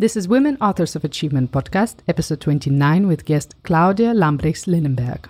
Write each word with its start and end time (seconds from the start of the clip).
This 0.00 0.16
is 0.16 0.26
Women 0.26 0.56
Authors 0.62 0.96
of 0.96 1.04
Achievement 1.04 1.52
podcast, 1.52 1.96
episode 2.08 2.40
29, 2.40 3.06
with 3.06 3.26
guest 3.26 3.54
Claudia 3.64 4.14
Lambrechts 4.14 4.64
Linnenberg. 4.66 5.26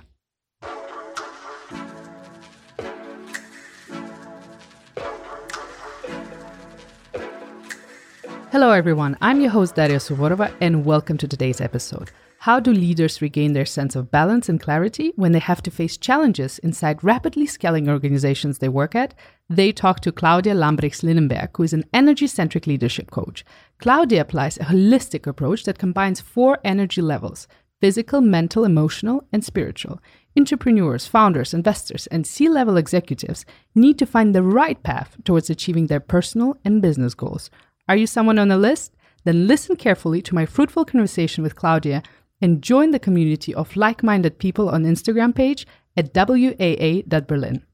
Hello, 8.52 8.70
everyone. 8.70 9.16
I'm 9.20 9.40
your 9.40 9.50
host, 9.50 9.74
Daria 9.74 9.96
Suvorova, 9.96 10.54
and 10.60 10.84
welcome 10.84 11.18
to 11.18 11.26
today's 11.26 11.60
episode. 11.60 12.12
How 12.44 12.58
do 12.58 12.72
leaders 12.72 13.20
regain 13.20 13.52
their 13.52 13.66
sense 13.66 13.94
of 13.94 14.10
balance 14.10 14.48
and 14.48 14.58
clarity 14.58 15.12
when 15.14 15.32
they 15.32 15.40
have 15.40 15.62
to 15.64 15.70
face 15.70 15.98
challenges 15.98 16.58
inside 16.60 17.04
rapidly 17.04 17.44
scaling 17.44 17.86
organizations 17.86 18.58
they 18.58 18.68
work 18.70 18.94
at? 18.94 19.12
They 19.50 19.72
talk 19.72 20.00
to 20.00 20.10
Claudia 20.10 20.54
Lambrechts 20.54 21.02
Linnenberg, 21.02 21.50
who 21.54 21.64
is 21.64 21.74
an 21.74 21.84
energy 21.92 22.26
centric 22.26 22.66
leadership 22.66 23.10
coach. 23.10 23.44
Claudia 23.78 24.22
applies 24.22 24.56
a 24.56 24.64
holistic 24.64 25.26
approach 25.26 25.64
that 25.64 25.78
combines 25.78 26.22
four 26.22 26.58
energy 26.64 27.02
levels 27.02 27.46
physical, 27.78 28.22
mental, 28.22 28.64
emotional, 28.64 29.22
and 29.34 29.44
spiritual. 29.44 30.00
Entrepreneurs, 30.34 31.06
founders, 31.06 31.52
investors, 31.52 32.06
and 32.06 32.26
C 32.26 32.48
level 32.48 32.78
executives 32.78 33.44
need 33.74 33.98
to 33.98 34.06
find 34.06 34.34
the 34.34 34.42
right 34.42 34.82
path 34.82 35.14
towards 35.24 35.50
achieving 35.50 35.88
their 35.88 36.00
personal 36.00 36.56
and 36.64 36.80
business 36.80 37.12
goals. 37.12 37.50
Are 37.86 37.96
you 37.96 38.06
someone 38.06 38.38
on 38.38 38.48
the 38.48 38.56
list? 38.56 38.96
Then 39.24 39.46
listen 39.46 39.76
carefully 39.76 40.22
to 40.22 40.34
my 40.34 40.46
fruitful 40.46 40.86
conversation 40.86 41.42
with 41.42 41.54
Claudia 41.56 42.02
and 42.40 42.62
join 42.62 42.90
the 42.90 42.98
community 42.98 43.54
of 43.54 43.76
like 43.76 44.02
minded 44.02 44.38
people 44.38 44.68
on 44.68 44.84
Instagram 44.84 45.34
page 45.34 45.66
at 45.96 46.14
WAA.Berlin. 46.14 47.64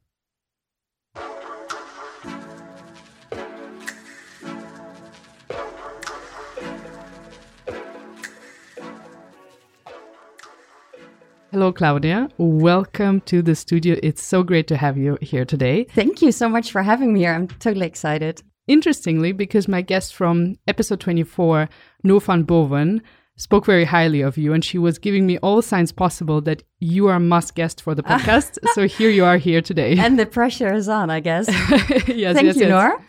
Hello, 11.52 11.73
Claudia. 11.73 12.28
Welcome 12.36 13.23
to 13.23 13.40
the 13.40 13.54
studio. 13.54 13.96
It's 14.02 14.23
so 14.23 14.42
great 14.42 14.66
to 14.66 14.76
have 14.76 14.98
you 14.98 15.16
here 15.23 15.46
today. 15.46 15.84
Thank 15.84 16.20
you 16.20 16.30
so 16.30 16.51
much 16.51 16.70
for 16.70 16.82
having 16.82 17.14
me 17.14 17.20
here. 17.20 17.32
I'm 17.32 17.48
totally 17.48 17.86
excited. 17.86 18.42
Interestingly, 18.66 19.32
because 19.32 19.66
my 19.66 19.80
guest 19.80 20.14
from 20.14 20.56
episode 20.66 21.01
24, 21.01 21.68
Nora 22.02 22.20
van 22.20 22.42
Boven, 22.42 23.01
spoke 23.37 23.66
very 23.66 23.84
highly 23.84 24.23
of 24.23 24.38
you 24.38 24.52
and 24.52 24.65
she 24.65 24.79
was 24.79 24.98
giving 24.98 25.26
me 25.26 25.38
all 25.38 25.60
signs 25.62 25.92
possible 25.92 26.40
that 26.40 26.62
you 26.80 27.06
are 27.06 27.16
a 27.16 27.20
must 27.20 27.54
guest 27.54 27.80
for 27.82 27.95
the 27.95 28.02
ah. 28.06 28.18
podcast. 28.18 28.59
so 28.73 28.87
here 28.87 29.10
you 29.10 29.24
are 29.24 29.37
here 29.37 29.60
today. 29.60 29.96
And 29.98 30.18
the 30.18 30.26
pressure 30.26 30.73
is 30.73 30.88
on, 30.88 31.10
I 31.10 31.20
guess. 31.20 31.48
yes, 32.09 32.34
Thank 32.34 32.46
yes, 32.46 32.57
you, 32.57 32.62
yes. 32.62 32.68
Nora. 32.68 33.04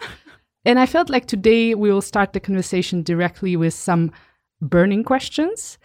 And 0.66 0.80
I 0.80 0.86
felt 0.86 1.10
like 1.10 1.28
today 1.28 1.76
we 1.76 1.92
will 1.92 2.02
start 2.02 2.34
the 2.34 2.42
conversation 2.42 3.02
directly 3.02 3.56
with 3.56 3.74
some 3.74 4.12
burning 4.62 5.04
questions. 5.04 5.78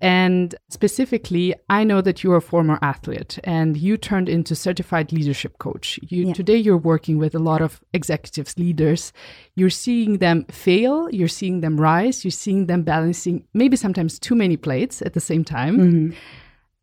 And 0.00 0.54
specifically, 0.70 1.54
I 1.70 1.84
know 1.84 2.00
that 2.00 2.22
you're 2.22 2.36
a 2.36 2.42
former 2.42 2.78
athlete 2.82 3.38
and 3.44 3.76
you 3.76 3.96
turned 3.96 4.28
into 4.28 4.54
certified 4.54 5.12
leadership 5.12 5.58
coach. 5.58 6.00
You, 6.02 6.28
yeah. 6.28 6.32
Today, 6.32 6.56
you're 6.56 6.76
working 6.76 7.18
with 7.18 7.34
a 7.34 7.38
lot 7.38 7.62
of 7.62 7.80
executives, 7.92 8.58
leaders. 8.58 9.12
You're 9.54 9.70
seeing 9.70 10.18
them 10.18 10.46
fail, 10.46 11.08
you're 11.10 11.28
seeing 11.28 11.60
them 11.60 11.80
rise, 11.80 12.24
you're 12.24 12.32
seeing 12.32 12.66
them 12.66 12.82
balancing 12.82 13.46
maybe 13.54 13.76
sometimes 13.76 14.18
too 14.18 14.34
many 14.34 14.56
plates 14.56 15.00
at 15.00 15.14
the 15.14 15.20
same 15.20 15.44
time. 15.44 15.78
Mm-hmm. 15.78 16.16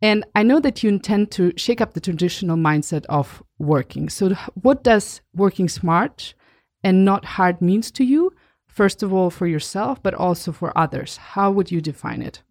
And 0.01 0.25
I 0.33 0.41
know 0.41 0.59
that 0.59 0.81
you 0.81 0.89
intend 0.89 1.31
to 1.31 1.53
shake 1.57 1.79
up 1.79 1.93
the 1.93 1.99
traditional 1.99 2.57
mindset 2.57 3.05
of 3.07 3.43
working. 3.59 4.09
So, 4.09 4.29
what 4.61 4.83
does 4.83 5.21
working 5.35 5.69
smart 5.69 6.33
and 6.83 7.05
not 7.05 7.23
hard 7.23 7.61
means 7.61 7.91
to 7.91 8.03
you? 8.03 8.33
First 8.67 9.03
of 9.03 9.13
all, 9.13 9.29
for 9.29 9.45
yourself, 9.45 10.01
but 10.01 10.13
also 10.13 10.51
for 10.51 10.75
others. 10.75 11.17
How 11.17 11.51
would 11.51 11.71
you 11.71 11.81
define 11.81 12.21
it? 12.21 12.41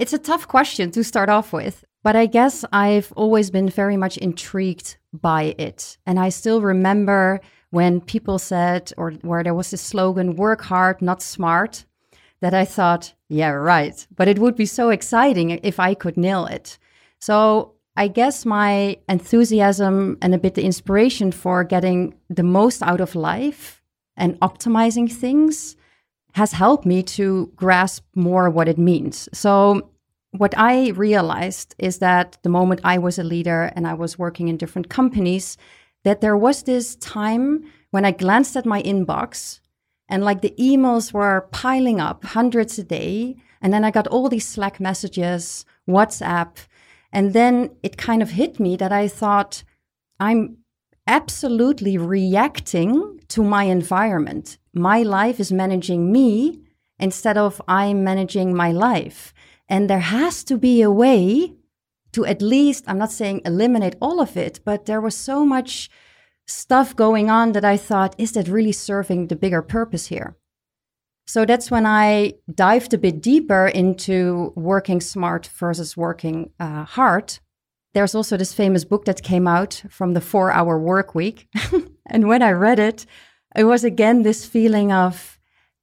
It's 0.00 0.14
a 0.14 0.18
tough 0.18 0.48
question 0.48 0.90
to 0.92 1.04
start 1.04 1.28
off 1.28 1.52
with, 1.52 1.84
but 2.02 2.16
I 2.16 2.24
guess 2.24 2.64
I've 2.72 3.12
always 3.16 3.50
been 3.50 3.68
very 3.68 3.98
much 3.98 4.16
intrigued 4.16 4.96
by 5.12 5.54
it. 5.58 5.98
And 6.06 6.18
I 6.18 6.30
still 6.30 6.62
remember 6.62 7.38
when 7.68 8.00
people 8.00 8.38
said, 8.38 8.94
or 8.96 9.10
where 9.20 9.44
there 9.44 9.52
was 9.52 9.72
this 9.72 9.82
slogan, 9.82 10.36
work 10.36 10.62
hard, 10.62 11.02
not 11.02 11.20
smart, 11.20 11.84
that 12.40 12.54
I 12.54 12.64
thought, 12.64 13.12
yeah, 13.28 13.50
right. 13.50 14.06
But 14.16 14.26
it 14.26 14.38
would 14.38 14.56
be 14.56 14.64
so 14.64 14.88
exciting 14.88 15.50
if 15.50 15.78
I 15.78 15.92
could 15.92 16.16
nail 16.16 16.46
it. 16.46 16.78
So 17.20 17.74
I 17.94 18.08
guess 18.08 18.46
my 18.46 18.96
enthusiasm 19.06 20.16
and 20.22 20.34
a 20.34 20.38
bit 20.38 20.54
the 20.54 20.64
inspiration 20.64 21.30
for 21.30 21.62
getting 21.62 22.14
the 22.30 22.42
most 22.42 22.82
out 22.82 23.02
of 23.02 23.14
life 23.14 23.82
and 24.16 24.40
optimizing 24.40 25.12
things 25.12 25.76
has 26.34 26.52
helped 26.52 26.86
me 26.86 27.02
to 27.02 27.52
grasp 27.56 28.04
more 28.14 28.48
what 28.48 28.68
it 28.68 28.78
means. 28.78 29.28
So 29.32 29.89
what 30.32 30.56
I 30.56 30.90
realized 30.90 31.74
is 31.78 31.98
that 31.98 32.38
the 32.42 32.48
moment 32.48 32.80
I 32.84 32.98
was 32.98 33.18
a 33.18 33.24
leader 33.24 33.72
and 33.74 33.86
I 33.86 33.94
was 33.94 34.18
working 34.18 34.48
in 34.48 34.56
different 34.56 34.88
companies, 34.88 35.56
that 36.04 36.20
there 36.20 36.36
was 36.36 36.62
this 36.62 36.96
time 36.96 37.64
when 37.90 38.04
I 38.04 38.12
glanced 38.12 38.56
at 38.56 38.66
my 38.66 38.82
inbox 38.82 39.60
and 40.08 40.24
like 40.24 40.40
the 40.40 40.54
emails 40.58 41.12
were 41.12 41.48
piling 41.52 42.00
up, 42.00 42.24
hundreds 42.24 42.78
a 42.78 42.84
day. 42.84 43.36
And 43.62 43.72
then 43.72 43.84
I 43.84 43.90
got 43.90 44.08
all 44.08 44.28
these 44.28 44.46
Slack 44.46 44.80
messages, 44.80 45.64
WhatsApp. 45.88 46.56
And 47.12 47.32
then 47.32 47.70
it 47.82 47.96
kind 47.96 48.22
of 48.22 48.30
hit 48.30 48.58
me 48.58 48.76
that 48.76 48.92
I 48.92 49.06
thought, 49.06 49.62
I'm 50.18 50.58
absolutely 51.06 51.96
reacting 51.96 53.20
to 53.28 53.42
my 53.42 53.64
environment. 53.64 54.58
My 54.74 55.02
life 55.02 55.40
is 55.40 55.52
managing 55.52 56.10
me 56.10 56.60
instead 56.98 57.36
of 57.36 57.62
I'm 57.66 58.04
managing 58.04 58.54
my 58.54 58.72
life. 58.72 59.32
And 59.70 59.88
there 59.88 60.00
has 60.00 60.44
to 60.44 60.58
be 60.58 60.82
a 60.82 60.90
way 60.90 61.54
to 62.12 62.26
at 62.26 62.42
least, 62.42 62.84
I'm 62.88 62.98
not 62.98 63.12
saying 63.12 63.42
eliminate 63.44 63.94
all 64.02 64.20
of 64.20 64.36
it, 64.36 64.60
but 64.64 64.86
there 64.86 65.00
was 65.00 65.16
so 65.16 65.46
much 65.46 65.88
stuff 66.46 66.96
going 66.96 67.30
on 67.30 67.52
that 67.52 67.64
I 67.64 67.76
thought, 67.76 68.16
is 68.18 68.32
that 68.32 68.48
really 68.48 68.72
serving 68.72 69.28
the 69.28 69.36
bigger 69.36 69.62
purpose 69.62 70.06
here? 70.06 70.36
So 71.28 71.44
that's 71.44 71.70
when 71.70 71.86
I 71.86 72.34
dived 72.52 72.92
a 72.92 72.98
bit 72.98 73.20
deeper 73.22 73.68
into 73.68 74.52
working 74.56 75.00
smart 75.00 75.46
versus 75.46 75.96
working 75.96 76.50
uh, 76.58 76.82
hard. 76.82 77.38
There's 77.94 78.16
also 78.16 78.36
this 78.36 78.52
famous 78.52 78.84
book 78.84 79.04
that 79.04 79.22
came 79.22 79.46
out 79.46 79.84
from 79.88 80.14
the 80.14 80.20
four 80.20 80.50
hour 80.50 80.76
work 80.76 81.14
week. 81.14 81.46
and 82.06 82.26
when 82.26 82.42
I 82.42 82.50
read 82.50 82.80
it, 82.80 83.06
it 83.54 83.64
was 83.64 83.84
again 83.84 84.22
this 84.22 84.44
feeling 84.44 84.90
of 84.90 85.38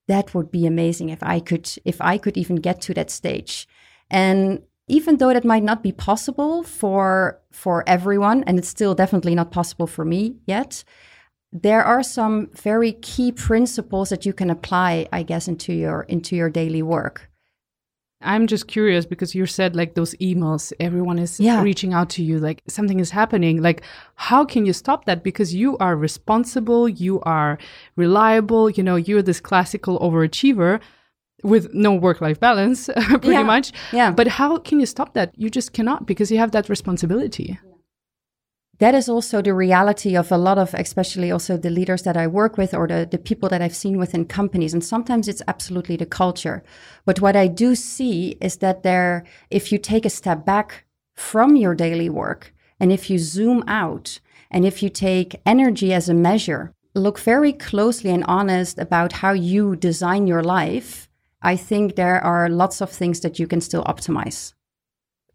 that 0.10 0.34
would 0.34 0.52
be 0.52 0.66
amazing 0.66 1.10
if 1.10 1.24
I 1.24 1.40
could 1.40 1.70
if 1.86 2.02
I 2.02 2.18
could 2.18 2.38
even 2.38 2.58
get 2.58 2.82
to 2.82 2.94
that 2.96 3.10
stage. 3.10 3.68
And 4.10 4.62
even 4.88 5.18
though 5.18 5.34
that 5.34 5.46
might 5.46 5.64
not 5.64 5.84
be 5.84 5.92
possible 5.92 6.64
for 6.64 7.40
for 7.52 7.84
everyone 7.88 8.44
and 8.44 8.58
it's 8.58 8.70
still 8.70 8.96
definitely 8.96 9.36
not 9.36 9.52
possible 9.52 9.88
for 9.88 10.06
me 10.06 10.38
yet 10.46 10.84
there 11.52 11.84
are 11.84 12.04
some 12.04 12.50
very 12.54 12.94
key 12.94 13.32
principles 13.32 14.10
that 14.10 14.26
you 14.26 14.34
can 14.34 14.50
apply 14.50 15.08
i 15.12 15.24
guess 15.24 15.48
into 15.48 15.74
your 15.74 16.04
into 16.04 16.36
your 16.36 16.50
daily 16.50 16.82
work. 16.82 17.30
I'm 18.20 18.48
just 18.48 18.68
curious 18.68 19.06
because 19.06 19.36
you 19.36 19.46
said 19.46 19.76
like 19.76 19.94
those 19.94 20.16
emails 20.16 20.74
everyone 20.80 21.20
is 21.20 21.40
yeah. 21.40 21.62
reaching 21.62 21.94
out 21.94 22.10
to 22.12 22.24
you 22.24 22.40
like 22.40 22.64
something 22.68 23.00
is 23.00 23.12
happening. 23.12 23.62
Like 23.62 23.84
how 24.16 24.44
can 24.44 24.66
you 24.66 24.74
stop 24.74 25.06
that? 25.06 25.24
Because 25.24 25.54
you 25.54 25.78
are 25.78 25.96
responsible 25.96 26.90
you 26.90 27.22
are 27.22 27.60
reliable 27.96 28.72
you 28.72 28.82
know 28.82 28.96
you're 28.96 29.22
this 29.22 29.40
classical 29.40 30.00
overachiever 30.00 30.80
with 31.44 31.74
no 31.74 31.94
work 31.94 32.22
life 32.22 32.40
balance, 32.40 32.90
pretty 33.10 33.30
yeah. 33.30 33.44
much. 33.44 33.72
Yeah. 33.92 34.12
But 34.12 34.28
how 34.28 34.58
can 34.58 34.80
you 34.80 34.86
stop 34.86 35.14
that? 35.14 35.32
You 35.38 35.50
just 35.50 35.74
cannot 35.74 36.06
because 36.06 36.32
you 36.32 36.38
have 36.38 36.52
that 36.52 36.70
responsibility. 36.70 37.60
That 38.80 38.94
is 38.94 39.10
also 39.10 39.42
the 39.42 39.56
reality 39.56 40.16
of 40.16 40.32
a 40.32 40.38
lot 40.38 40.60
of, 40.60 40.76
especially 40.76 41.32
also 41.32 41.58
the 41.58 41.72
leaders 41.72 42.04
that 42.04 42.16
I 42.16 42.28
work 42.28 42.58
with 42.58 42.76
or 42.76 42.88
the, 42.88 43.08
the 43.10 43.18
people 43.18 43.50
that 43.50 43.62
I've 43.62 43.76
seen 43.76 43.98
within 43.98 44.26
companies. 44.26 44.72
And 44.74 44.84
sometimes 44.84 45.28
it's 45.28 45.42
absolutely 45.48 45.96
the 45.96 46.06
culture. 46.06 46.64
But 47.04 47.20
what 47.20 47.36
I 47.36 47.48
do 47.48 47.74
see 47.74 48.38
is 48.40 48.58
that 48.58 48.84
there, 48.84 49.26
if 49.50 49.72
you 49.72 49.80
take 49.80 50.06
a 50.06 50.12
step 50.12 50.46
back 50.46 50.86
from 51.16 51.56
your 51.56 51.74
daily 51.74 52.10
work 52.10 52.54
and 52.80 52.92
if 52.92 53.10
you 53.10 53.18
zoom 53.18 53.64
out 53.68 54.20
and 54.52 54.64
if 54.64 54.84
you 54.84 54.90
take 54.90 55.42
energy 55.44 55.92
as 55.92 56.08
a 56.08 56.14
measure, 56.14 56.72
look 56.94 57.20
very 57.20 57.54
closely 57.54 58.12
and 58.12 58.24
honest 58.26 58.78
about 58.78 59.12
how 59.14 59.32
you 59.32 59.76
design 59.76 60.28
your 60.28 60.44
life 60.44 61.07
I 61.42 61.56
think 61.56 61.96
there 61.96 62.24
are 62.24 62.50
lots 62.50 62.82
of 62.82 62.90
things 62.90 63.20
that 63.22 63.40
you 63.40 63.48
can 63.48 63.62
still 63.62 63.84
optimize. 63.84 64.54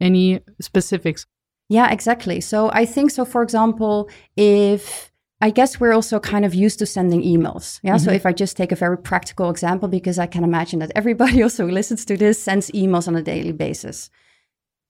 Any 0.00 0.40
specifics? 0.60 1.26
Yeah, 1.68 1.90
exactly. 1.90 2.40
So 2.40 2.70
I 2.72 2.84
think 2.84 3.10
so, 3.10 3.24
for 3.24 3.42
example, 3.42 4.10
if 4.36 5.12
I 5.40 5.50
guess 5.50 5.80
we're 5.80 5.92
also 5.92 6.20
kind 6.20 6.44
of 6.44 6.54
used 6.54 6.78
to 6.78 6.86
sending 6.86 7.22
emails. 7.22 7.80
Yeah. 7.82 7.96
Mm-hmm. 7.96 8.04
So 8.04 8.12
if 8.12 8.24
I 8.24 8.32
just 8.32 8.56
take 8.56 8.70
a 8.70 8.76
very 8.76 8.96
practical 8.96 9.50
example, 9.50 9.88
because 9.88 10.18
I 10.18 10.26
can 10.26 10.44
imagine 10.44 10.78
that 10.78 10.92
everybody 10.94 11.42
also 11.46 11.66
who 11.66 11.72
listens 11.72 12.04
to 12.04 12.16
this 12.16 12.40
sends 12.40 12.70
emails 12.70 13.08
on 13.08 13.16
a 13.16 13.22
daily 13.22 13.50
basis. 13.50 14.08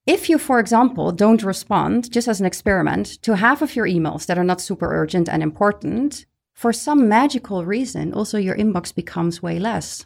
If 0.04 0.28
you, 0.28 0.36
for 0.36 0.58
example, 0.58 1.10
don't 1.12 1.42
respond, 1.42 2.10
just 2.10 2.28
as 2.28 2.40
an 2.40 2.46
experiment, 2.46 3.22
to 3.22 3.36
half 3.36 3.62
of 3.62 3.74
your 3.74 3.86
emails 3.86 4.26
that 4.26 4.36
are 4.36 4.44
not 4.44 4.60
super 4.60 4.92
urgent 4.92 5.28
and 5.28 5.42
important, 5.42 6.26
for 6.52 6.72
some 6.72 7.08
magical 7.08 7.64
reason, 7.64 8.12
also 8.12 8.36
your 8.36 8.56
inbox 8.56 8.94
becomes 8.94 9.42
way 9.42 9.58
less. 9.58 10.04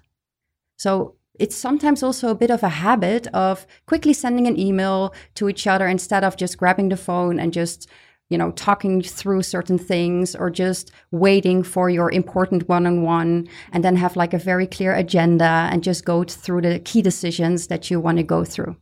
So 0.76 1.16
it's 1.38 1.56
sometimes 1.56 2.02
also 2.02 2.28
a 2.30 2.34
bit 2.34 2.50
of 2.50 2.62
a 2.62 2.68
habit 2.68 3.26
of 3.28 3.66
quickly 3.86 4.12
sending 4.12 4.46
an 4.46 4.58
email 4.58 5.14
to 5.34 5.48
each 5.48 5.66
other 5.66 5.86
instead 5.86 6.24
of 6.24 6.36
just 6.36 6.58
grabbing 6.58 6.88
the 6.88 6.96
phone 6.96 7.38
and 7.38 7.52
just 7.52 7.88
you 8.28 8.38
know 8.38 8.50
talking 8.52 9.02
through 9.02 9.42
certain 9.42 9.78
things 9.78 10.34
or 10.34 10.50
just 10.50 10.90
waiting 11.10 11.62
for 11.62 11.88
your 11.88 12.10
important 12.10 12.68
one-on-one 12.68 13.46
and 13.72 13.84
then 13.84 13.96
have 13.96 14.16
like 14.16 14.34
a 14.34 14.38
very 14.38 14.66
clear 14.66 14.94
agenda 14.94 15.68
and 15.70 15.82
just 15.82 16.04
go 16.04 16.24
through 16.24 16.62
the 16.62 16.80
key 16.80 17.02
decisions 17.02 17.68
that 17.68 17.90
you 17.90 18.00
want 18.00 18.18
to 18.18 18.24
go 18.24 18.44
through. 18.44 18.76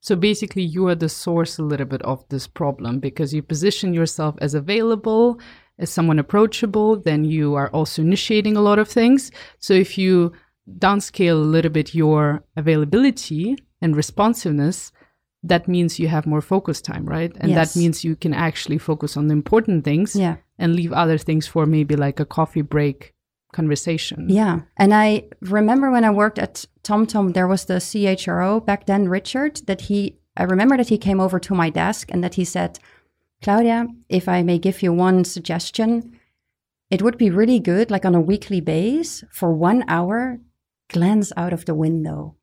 So 0.00 0.16
basically 0.16 0.62
you 0.62 0.88
are 0.88 0.96
the 0.96 1.08
source 1.08 1.58
a 1.58 1.62
little 1.62 1.86
bit 1.86 2.02
of 2.02 2.28
this 2.28 2.48
problem 2.48 2.98
because 2.98 3.32
you 3.32 3.42
position 3.42 3.94
yourself 3.94 4.34
as 4.40 4.54
available 4.54 5.38
as 5.78 5.90
someone 5.90 6.18
approachable 6.18 6.96
then 6.96 7.24
you 7.24 7.54
are 7.54 7.70
also 7.70 8.02
initiating 8.02 8.56
a 8.56 8.60
lot 8.60 8.80
of 8.80 8.88
things. 8.88 9.30
So 9.58 9.72
if 9.72 9.96
you 9.96 10.32
downscale 10.68 11.32
a 11.32 11.34
little 11.34 11.70
bit 11.70 11.94
your 11.94 12.44
availability 12.56 13.56
and 13.80 13.96
responsiveness 13.96 14.92
that 15.42 15.66
means 15.66 15.98
you 15.98 16.08
have 16.08 16.26
more 16.26 16.40
focus 16.40 16.80
time, 16.80 17.04
right? 17.04 17.32
And 17.40 17.50
yes. 17.50 17.74
that 17.74 17.78
means 17.78 18.04
you 18.04 18.14
can 18.14 18.32
actually 18.32 18.78
focus 18.78 19.16
on 19.16 19.26
the 19.26 19.32
important 19.32 19.84
things 19.84 20.14
yeah. 20.14 20.36
and 20.58 20.76
leave 20.76 20.92
other 20.92 21.18
things 21.18 21.46
for 21.46 21.66
maybe 21.66 21.96
like 21.96 22.20
a 22.20 22.24
coffee 22.24 22.62
break 22.62 23.12
conversation. 23.52 24.26
Yeah. 24.28 24.60
And 24.76 24.94
I 24.94 25.24
remember 25.40 25.90
when 25.90 26.04
I 26.04 26.10
worked 26.10 26.38
at 26.38 26.64
TomTom, 26.84 27.34
there 27.34 27.48
was 27.48 27.64
the 27.64 27.74
CHRO 27.74 28.64
back 28.64 28.86
then, 28.86 29.08
Richard, 29.08 29.56
that 29.66 29.82
he, 29.82 30.16
I 30.36 30.44
remember 30.44 30.76
that 30.76 30.88
he 30.88 30.98
came 30.98 31.20
over 31.20 31.38
to 31.40 31.54
my 31.54 31.70
desk 31.70 32.10
and 32.10 32.22
that 32.22 32.34
he 32.34 32.44
said, 32.44 32.78
Claudia, 33.42 33.88
if 34.08 34.28
I 34.28 34.42
may 34.42 34.58
give 34.58 34.82
you 34.82 34.92
one 34.92 35.24
suggestion, 35.24 36.18
it 36.88 37.02
would 37.02 37.18
be 37.18 37.30
really 37.30 37.58
good, 37.58 37.90
like 37.90 38.04
on 38.04 38.14
a 38.14 38.20
weekly 38.20 38.60
base, 38.60 39.24
for 39.30 39.52
one 39.52 39.84
hour, 39.88 40.38
glance 40.88 41.32
out 41.36 41.52
of 41.52 41.64
the 41.64 41.74
window 41.74 42.36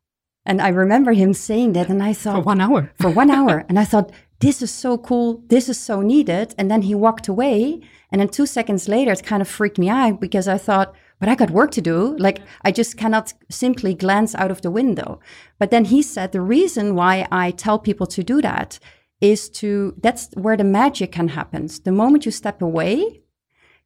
and 0.46 0.60
I 0.60 0.68
remember 0.68 1.12
him 1.12 1.34
saying 1.34 1.74
that, 1.74 1.88
and 1.88 2.02
I 2.02 2.12
thought, 2.12 2.36
for 2.36 2.42
one 2.42 2.60
hour. 2.60 2.92
for 2.98 3.10
one 3.10 3.30
hour. 3.30 3.64
And 3.68 3.78
I 3.78 3.84
thought, 3.84 4.10
this 4.40 4.62
is 4.62 4.70
so 4.70 4.96
cool. 4.96 5.42
This 5.48 5.68
is 5.68 5.78
so 5.78 6.00
needed. 6.00 6.54
And 6.56 6.70
then 6.70 6.82
he 6.82 6.94
walked 6.94 7.28
away. 7.28 7.80
And 8.10 8.20
then 8.20 8.28
two 8.28 8.46
seconds 8.46 8.88
later, 8.88 9.12
it 9.12 9.22
kind 9.22 9.42
of 9.42 9.48
freaked 9.48 9.78
me 9.78 9.88
out 9.88 10.20
because 10.20 10.48
I 10.48 10.56
thought, 10.56 10.94
but 11.18 11.28
I 11.28 11.34
got 11.34 11.50
work 11.50 11.70
to 11.72 11.82
do. 11.82 12.16
Like, 12.16 12.40
I 12.64 12.72
just 12.72 12.96
cannot 12.96 13.34
simply 13.50 13.94
glance 13.94 14.34
out 14.34 14.50
of 14.50 14.62
the 14.62 14.70
window. 14.70 15.20
But 15.58 15.70
then 15.70 15.84
he 15.84 16.00
said, 16.00 16.32
the 16.32 16.40
reason 16.40 16.94
why 16.94 17.28
I 17.30 17.50
tell 17.50 17.78
people 17.78 18.06
to 18.06 18.24
do 18.24 18.40
that 18.40 18.78
is 19.20 19.50
to, 19.50 19.94
that's 20.02 20.30
where 20.34 20.56
the 20.56 20.64
magic 20.64 21.12
can 21.12 21.28
happen. 21.28 21.68
The 21.84 21.92
moment 21.92 22.24
you 22.24 22.32
step 22.32 22.62
away, 22.62 23.19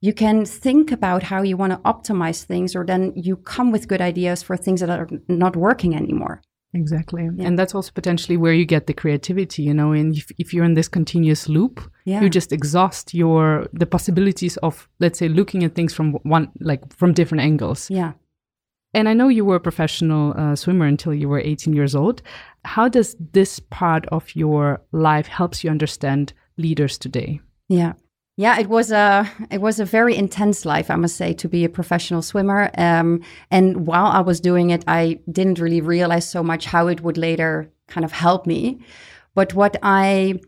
you 0.04 0.12
can 0.12 0.44
think 0.44 0.92
about 0.92 1.22
how 1.22 1.40
you 1.40 1.56
want 1.56 1.72
to 1.72 1.78
optimize 1.78 2.44
things, 2.44 2.76
or 2.76 2.84
then 2.84 3.10
you 3.16 3.36
come 3.36 3.72
with 3.72 3.88
good 3.88 4.02
ideas 4.02 4.42
for 4.42 4.54
things 4.54 4.80
that 4.80 4.90
are 4.90 5.08
not 5.28 5.56
working 5.56 5.96
anymore. 5.96 6.42
Exactly. 6.74 7.22
Yeah. 7.22 7.46
And 7.46 7.58
that's 7.58 7.74
also 7.74 7.90
potentially 7.94 8.36
where 8.36 8.52
you 8.52 8.66
get 8.66 8.86
the 8.86 8.92
creativity, 8.92 9.62
you 9.62 9.72
know, 9.72 9.92
and 9.92 10.14
if, 10.14 10.30
if 10.36 10.52
you're 10.52 10.66
in 10.66 10.74
this 10.74 10.88
continuous 10.88 11.48
loop, 11.48 11.80
yeah. 12.04 12.20
you 12.20 12.28
just 12.28 12.52
exhaust 12.52 13.14
your 13.14 13.66
the 13.72 13.86
possibilities 13.86 14.58
of 14.58 14.86
let's 15.00 15.18
say 15.18 15.28
looking 15.28 15.64
at 15.64 15.74
things 15.74 15.94
from 15.94 16.12
one 16.24 16.50
like 16.60 16.82
from 16.94 17.14
different 17.14 17.42
angles. 17.42 17.88
Yeah. 17.88 18.12
And 18.92 19.08
I 19.08 19.14
know 19.14 19.28
you 19.28 19.46
were 19.46 19.56
a 19.56 19.68
professional 19.68 20.34
uh, 20.36 20.54
swimmer 20.54 20.84
until 20.84 21.14
you 21.14 21.30
were 21.30 21.40
18 21.40 21.72
years 21.72 21.94
old. 21.94 22.20
How 22.66 22.88
does 22.88 23.16
this 23.32 23.58
part 23.58 24.04
of 24.08 24.36
your 24.36 24.82
life 24.92 25.28
helps 25.28 25.64
you 25.64 25.70
understand 25.70 26.34
leaders 26.58 26.98
today? 26.98 27.40
Yeah. 27.70 27.94
Yeah, 28.36 28.58
it 28.58 28.68
was 28.68 28.90
a 28.90 29.30
it 29.50 29.60
was 29.60 29.78
a 29.78 29.84
very 29.84 30.16
intense 30.16 30.64
life, 30.64 30.90
I 30.90 30.96
must 30.96 31.16
say, 31.16 31.34
to 31.34 31.48
be 31.48 31.64
a 31.64 31.68
professional 31.68 32.20
swimmer. 32.20 32.70
Um, 32.76 33.22
and 33.50 33.86
while 33.86 34.06
I 34.06 34.20
was 34.20 34.40
doing 34.40 34.70
it, 34.70 34.84
I 34.88 35.20
didn't 35.30 35.60
really 35.60 35.80
realize 35.80 36.28
so 36.28 36.42
much 36.42 36.66
how 36.66 36.88
it 36.88 37.00
would 37.02 37.16
later 37.16 37.70
kind 37.86 38.04
of 38.04 38.10
help 38.12 38.46
me. 38.46 38.80
But 39.34 39.54
what 39.54 39.76
I 39.82 40.40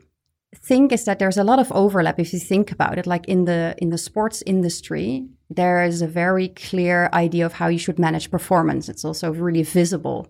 think 0.55 0.91
is 0.91 1.05
that 1.05 1.19
there's 1.21 1.39
a 1.39 1.45
lot 1.45 1.61
of 1.61 1.71
overlap 1.71 2.19
if 2.19 2.33
you 2.33 2.41
think 2.41 2.73
about 2.73 2.99
it. 2.99 3.07
Like 3.07 3.29
in 3.29 3.45
the 3.45 3.77
in 3.79 3.91
the 3.91 3.99
sports 3.99 4.43
industry, 4.47 5.29
there 5.49 5.85
is 5.85 6.03
a 6.03 6.09
very 6.09 6.49
clear 6.49 7.09
idea 7.13 7.47
of 7.47 7.53
how 7.53 7.69
you 7.69 7.79
should 7.79 8.01
manage 8.01 8.33
performance. 8.33 8.89
It's 8.89 9.05
also 9.05 9.33
really 9.33 9.63
visible. 9.63 10.27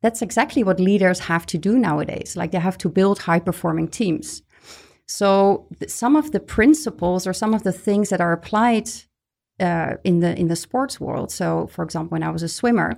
That's 0.00 0.22
exactly 0.22 0.64
what 0.64 0.80
leaders 0.80 1.18
have 1.20 1.44
to 1.46 1.58
do 1.58 1.78
nowadays. 1.78 2.34
Like 2.34 2.52
they 2.52 2.60
have 2.60 2.78
to 2.78 2.88
build 2.88 3.18
high 3.18 3.40
performing 3.40 3.88
teams. 3.88 4.42
So 5.06 5.66
th- 5.78 5.90
some 5.90 6.16
of 6.16 6.32
the 6.32 6.40
principles 6.40 7.26
or 7.26 7.32
some 7.32 7.54
of 7.54 7.62
the 7.62 7.72
things 7.72 8.08
that 8.08 8.20
are 8.20 8.32
applied 8.32 8.88
uh, 9.60 9.94
in 10.02 10.20
the 10.20 10.38
in 10.38 10.48
the 10.48 10.56
sports 10.56 11.00
world. 11.00 11.30
So, 11.30 11.68
for 11.68 11.84
example, 11.84 12.10
when 12.10 12.22
I 12.22 12.30
was 12.30 12.42
a 12.42 12.48
swimmer, 12.48 12.94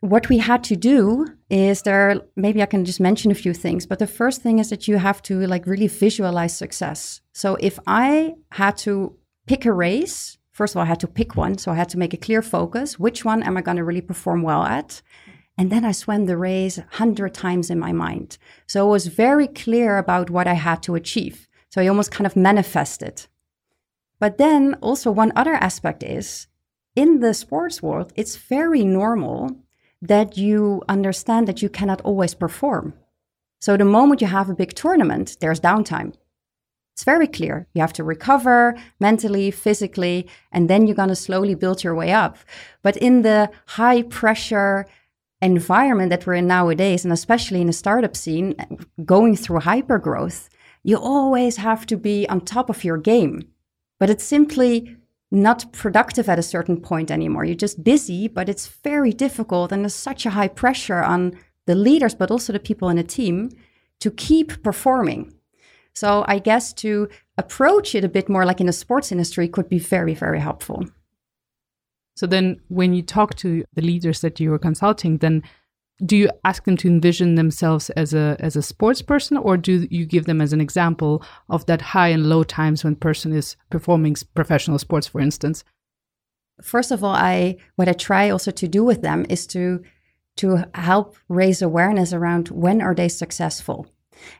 what 0.00 0.28
we 0.28 0.38
had 0.38 0.64
to 0.64 0.76
do 0.76 1.26
is 1.50 1.82
there. 1.82 2.20
Maybe 2.36 2.62
I 2.62 2.66
can 2.66 2.84
just 2.84 3.00
mention 3.00 3.30
a 3.30 3.34
few 3.34 3.52
things, 3.52 3.86
but 3.86 3.98
the 3.98 4.06
first 4.06 4.40
thing 4.42 4.58
is 4.58 4.70
that 4.70 4.88
you 4.88 4.96
have 4.96 5.20
to 5.22 5.46
like 5.46 5.66
really 5.66 5.88
visualize 5.88 6.56
success. 6.56 7.20
So, 7.32 7.56
if 7.60 7.78
I 7.86 8.34
had 8.52 8.76
to 8.78 9.16
pick 9.46 9.66
a 9.66 9.72
race, 9.72 10.38
first 10.52 10.74
of 10.74 10.78
all, 10.78 10.84
I 10.84 10.86
had 10.86 11.00
to 11.00 11.08
pick 11.08 11.36
one. 11.36 11.58
So 11.58 11.72
I 11.72 11.74
had 11.74 11.88
to 11.90 11.98
make 11.98 12.14
a 12.14 12.16
clear 12.26 12.42
focus. 12.42 12.98
Which 12.98 13.24
one 13.24 13.42
am 13.42 13.56
I 13.56 13.62
going 13.62 13.76
to 13.78 13.84
really 13.84 14.00
perform 14.00 14.42
well 14.42 14.62
at? 14.62 15.02
And 15.60 15.70
then 15.70 15.84
I 15.84 15.92
swam 15.92 16.24
the 16.24 16.38
race 16.38 16.78
100 16.78 17.34
times 17.34 17.68
in 17.68 17.78
my 17.78 17.92
mind. 17.92 18.38
So 18.66 18.86
it 18.86 18.90
was 18.92 19.08
very 19.08 19.46
clear 19.46 19.98
about 19.98 20.30
what 20.30 20.46
I 20.46 20.54
had 20.54 20.82
to 20.84 20.94
achieve. 20.94 21.50
So 21.68 21.82
I 21.82 21.86
almost 21.86 22.10
kind 22.10 22.24
of 22.26 22.34
manifested. 22.34 23.26
But 24.18 24.38
then 24.38 24.72
also, 24.80 25.10
one 25.10 25.34
other 25.36 25.52
aspect 25.52 26.02
is 26.02 26.46
in 26.96 27.20
the 27.20 27.34
sports 27.34 27.82
world, 27.82 28.10
it's 28.16 28.36
very 28.36 28.84
normal 28.86 29.54
that 30.00 30.38
you 30.38 30.82
understand 30.88 31.46
that 31.46 31.60
you 31.60 31.68
cannot 31.68 32.00
always 32.00 32.32
perform. 32.32 32.94
So 33.60 33.76
the 33.76 33.84
moment 33.84 34.22
you 34.22 34.28
have 34.28 34.48
a 34.48 34.54
big 34.54 34.72
tournament, 34.72 35.36
there's 35.42 35.60
downtime. 35.60 36.14
It's 36.94 37.04
very 37.04 37.26
clear. 37.26 37.66
You 37.74 37.82
have 37.82 37.92
to 37.94 38.04
recover 38.04 38.76
mentally, 38.98 39.50
physically, 39.50 40.26
and 40.52 40.70
then 40.70 40.86
you're 40.86 40.96
going 40.96 41.10
to 41.10 41.16
slowly 41.16 41.54
build 41.54 41.84
your 41.84 41.94
way 41.94 42.12
up. 42.12 42.38
But 42.82 42.96
in 42.96 43.22
the 43.22 43.50
high 43.66 44.02
pressure, 44.02 44.86
environment 45.42 46.10
that 46.10 46.26
we're 46.26 46.34
in 46.34 46.46
nowadays, 46.46 47.04
and 47.04 47.12
especially 47.12 47.60
in 47.60 47.66
the 47.66 47.72
startup 47.72 48.16
scene, 48.16 48.54
going 49.04 49.36
through 49.36 49.60
hyper 49.60 49.98
growth, 49.98 50.48
you 50.82 50.98
always 50.98 51.56
have 51.56 51.86
to 51.86 51.96
be 51.96 52.28
on 52.28 52.40
top 52.40 52.70
of 52.70 52.84
your 52.84 52.98
game. 52.98 53.42
But 53.98 54.10
it's 54.10 54.24
simply 54.24 54.96
not 55.30 55.72
productive 55.72 56.28
at 56.28 56.38
a 56.38 56.42
certain 56.42 56.80
point 56.80 57.10
anymore. 57.10 57.44
You're 57.44 57.54
just 57.54 57.84
busy, 57.84 58.28
but 58.28 58.48
it's 58.48 58.66
very 58.66 59.12
difficult. 59.12 59.72
And 59.72 59.84
there's 59.84 59.94
such 59.94 60.26
a 60.26 60.30
high 60.30 60.48
pressure 60.48 61.02
on 61.02 61.38
the 61.66 61.74
leaders, 61.74 62.14
but 62.14 62.30
also 62.30 62.52
the 62.52 62.58
people 62.58 62.88
in 62.88 62.98
a 62.98 63.04
team 63.04 63.50
to 64.00 64.10
keep 64.10 64.62
performing. 64.62 65.32
So 65.94 66.24
I 66.26 66.38
guess 66.38 66.72
to 66.74 67.08
approach 67.36 67.94
it 67.94 68.04
a 68.04 68.08
bit 68.08 68.28
more 68.28 68.44
like 68.44 68.60
in 68.60 68.66
the 68.66 68.72
sports 68.72 69.12
industry 69.12 69.48
could 69.48 69.68
be 69.68 69.78
very, 69.78 70.14
very 70.14 70.40
helpful. 70.40 70.84
So 72.20 72.26
then 72.26 72.60
when 72.68 72.92
you 72.92 73.00
talk 73.00 73.34
to 73.36 73.64
the 73.72 73.80
leaders 73.80 74.20
that 74.20 74.38
you 74.38 74.52
are 74.52 74.58
consulting, 74.58 75.16
then 75.16 75.42
do 76.04 76.18
you 76.18 76.28
ask 76.44 76.64
them 76.64 76.76
to 76.76 76.86
envision 76.86 77.36
themselves 77.36 77.88
as 77.96 78.12
a 78.12 78.36
as 78.40 78.56
a 78.56 78.62
sports 78.62 79.00
person 79.00 79.38
or 79.38 79.56
do 79.56 79.88
you 79.90 80.04
give 80.04 80.26
them 80.26 80.42
as 80.42 80.52
an 80.52 80.60
example 80.60 81.24
of 81.48 81.64
that 81.64 81.80
high 81.80 82.08
and 82.08 82.28
low 82.28 82.42
times 82.42 82.84
when 82.84 82.94
person 82.94 83.32
is 83.32 83.56
performing 83.70 84.16
professional 84.34 84.78
sports 84.78 85.06
for 85.06 85.18
instance? 85.18 85.64
First 86.60 86.90
of 86.90 87.02
all 87.02 87.14
i 87.14 87.56
what 87.76 87.88
i 87.88 87.94
try 87.94 88.28
also 88.28 88.50
to 88.50 88.68
do 88.68 88.84
with 88.84 89.00
them 89.00 89.24
is 89.30 89.46
to 89.46 89.82
to 90.36 90.64
help 90.74 91.16
raise 91.28 91.62
awareness 91.62 92.12
around 92.12 92.48
when 92.48 92.82
are 92.82 92.94
they 92.94 93.08
successful 93.08 93.86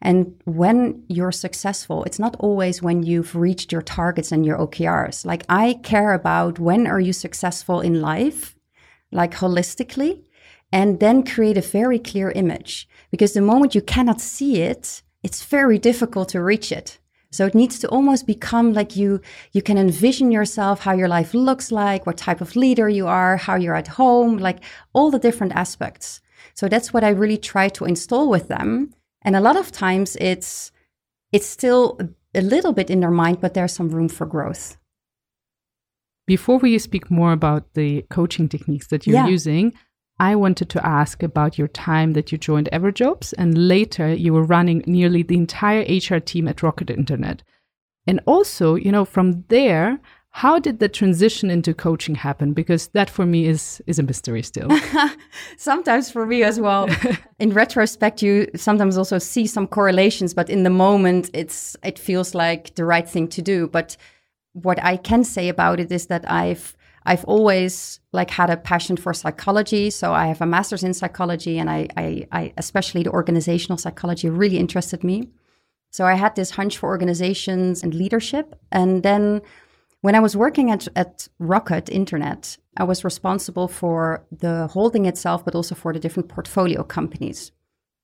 and 0.00 0.34
when 0.44 1.02
you're 1.08 1.32
successful, 1.32 2.04
it's 2.04 2.18
not 2.18 2.36
always 2.38 2.82
when 2.82 3.02
you've 3.02 3.34
reached 3.34 3.72
your 3.72 3.82
targets 3.82 4.32
and 4.32 4.46
your 4.46 4.58
OKRs. 4.58 5.24
Like 5.24 5.44
I 5.48 5.74
care 5.82 6.12
about 6.12 6.58
when 6.58 6.86
are 6.86 7.00
you 7.00 7.12
successful 7.12 7.80
in 7.80 8.00
life, 8.00 8.56
like 9.12 9.34
holistically, 9.34 10.22
and 10.72 11.00
then 11.00 11.24
create 11.24 11.58
a 11.58 11.62
very 11.62 11.98
clear 11.98 12.30
image. 12.30 12.88
Because 13.10 13.32
the 13.32 13.40
moment 13.40 13.74
you 13.74 13.82
cannot 13.82 14.20
see 14.20 14.62
it, 14.62 15.02
it's 15.22 15.44
very 15.44 15.78
difficult 15.78 16.28
to 16.30 16.42
reach 16.42 16.72
it. 16.72 16.98
So 17.32 17.46
it 17.46 17.54
needs 17.54 17.78
to 17.80 17.88
almost 17.88 18.26
become 18.26 18.72
like 18.72 18.96
you 18.96 19.20
you 19.52 19.62
can 19.62 19.78
envision 19.78 20.32
yourself 20.32 20.80
how 20.80 20.92
your 20.92 21.08
life 21.08 21.32
looks 21.32 21.70
like, 21.70 22.04
what 22.04 22.16
type 22.16 22.40
of 22.40 22.56
leader 22.56 22.88
you 22.88 23.06
are, 23.06 23.36
how 23.36 23.54
you're 23.54 23.76
at 23.76 23.86
home, 23.86 24.38
like 24.38 24.64
all 24.92 25.10
the 25.10 25.18
different 25.18 25.52
aspects. 25.54 26.20
So 26.54 26.68
that's 26.68 26.92
what 26.92 27.04
I 27.04 27.10
really 27.10 27.38
try 27.38 27.68
to 27.68 27.84
install 27.84 28.28
with 28.28 28.48
them 28.48 28.92
and 29.22 29.36
a 29.36 29.40
lot 29.40 29.56
of 29.56 29.72
times 29.72 30.16
it's 30.20 30.72
it's 31.32 31.46
still 31.46 31.98
a 32.34 32.40
little 32.40 32.72
bit 32.72 32.90
in 32.90 33.00
their 33.00 33.10
mind, 33.10 33.40
but 33.40 33.54
there's 33.54 33.72
some 33.72 33.90
room 33.90 34.08
for 34.08 34.26
growth. 34.26 34.76
Before 36.26 36.58
we 36.58 36.78
speak 36.78 37.10
more 37.10 37.32
about 37.32 37.74
the 37.74 38.02
coaching 38.10 38.48
techniques 38.48 38.88
that 38.88 39.06
you're 39.06 39.16
yeah. 39.16 39.26
using, 39.26 39.74
I 40.18 40.36
wanted 40.36 40.68
to 40.70 40.86
ask 40.86 41.22
about 41.22 41.58
your 41.58 41.68
time 41.68 42.12
that 42.12 42.30
you 42.30 42.38
joined 42.38 42.68
Everjobs 42.72 43.32
and 43.38 43.68
later 43.68 44.12
you 44.12 44.32
were 44.32 44.44
running 44.44 44.84
nearly 44.86 45.22
the 45.22 45.36
entire 45.36 45.82
HR 45.82 46.18
team 46.18 46.46
at 46.46 46.62
Rocket 46.62 46.90
Internet. 46.90 47.42
And 48.06 48.20
also, 48.26 48.74
you 48.74 48.92
know, 48.92 49.04
from 49.04 49.44
there, 49.48 49.98
How 50.32 50.60
did 50.60 50.78
the 50.78 50.88
transition 50.88 51.50
into 51.50 51.74
coaching 51.74 52.14
happen? 52.14 52.52
Because 52.52 52.88
that 52.88 53.10
for 53.10 53.26
me 53.26 53.46
is 53.46 53.82
is 53.86 53.98
a 53.98 54.02
mystery 54.02 54.42
still. 54.42 54.70
sometimes 55.56 56.10
for 56.10 56.24
me 56.24 56.44
as 56.44 56.60
well. 56.60 56.88
in 57.40 57.52
retrospect, 57.52 58.22
you 58.22 58.46
sometimes 58.54 58.96
also 58.96 59.18
see 59.18 59.46
some 59.46 59.66
correlations, 59.66 60.32
but 60.32 60.48
in 60.48 60.62
the 60.62 60.70
moment, 60.70 61.30
it's 61.34 61.76
it 61.82 61.98
feels 61.98 62.34
like 62.34 62.74
the 62.76 62.84
right 62.84 63.08
thing 63.08 63.26
to 63.28 63.42
do. 63.42 63.66
But 63.66 63.96
what 64.52 64.82
I 64.82 64.96
can 64.96 65.24
say 65.24 65.48
about 65.48 65.80
it 65.80 65.90
is 65.90 66.06
that 66.06 66.30
I've 66.30 66.76
I've 67.06 67.24
always 67.24 68.00
like 68.12 68.30
had 68.30 68.50
a 68.50 68.56
passion 68.56 68.96
for 68.96 69.12
psychology. 69.12 69.90
So 69.90 70.12
I 70.12 70.26
have 70.26 70.40
a 70.40 70.46
master's 70.46 70.84
in 70.84 70.94
psychology, 70.94 71.58
and 71.58 71.68
I, 71.70 71.88
I, 71.96 72.26
I 72.30 72.52
especially 72.56 73.02
the 73.02 73.10
organizational 73.10 73.78
psychology 73.78 74.28
really 74.30 74.58
interested 74.58 75.02
me. 75.02 75.28
So 75.90 76.04
I 76.04 76.14
had 76.14 76.36
this 76.36 76.50
hunch 76.50 76.78
for 76.78 76.88
organizations 76.88 77.82
and 77.82 77.94
leadership, 77.94 78.54
and 78.70 79.02
then 79.02 79.42
when 80.02 80.14
I 80.14 80.20
was 80.20 80.36
working 80.36 80.70
at, 80.70 80.88
at 80.96 81.28
Rocket 81.38 81.90
Internet, 81.90 82.56
I 82.76 82.84
was 82.84 83.04
responsible 83.04 83.68
for 83.68 84.24
the 84.32 84.66
holding 84.68 85.06
itself, 85.06 85.44
but 85.44 85.54
also 85.54 85.74
for 85.74 85.92
the 85.92 86.00
different 86.00 86.28
portfolio 86.28 86.82
companies. 86.82 87.52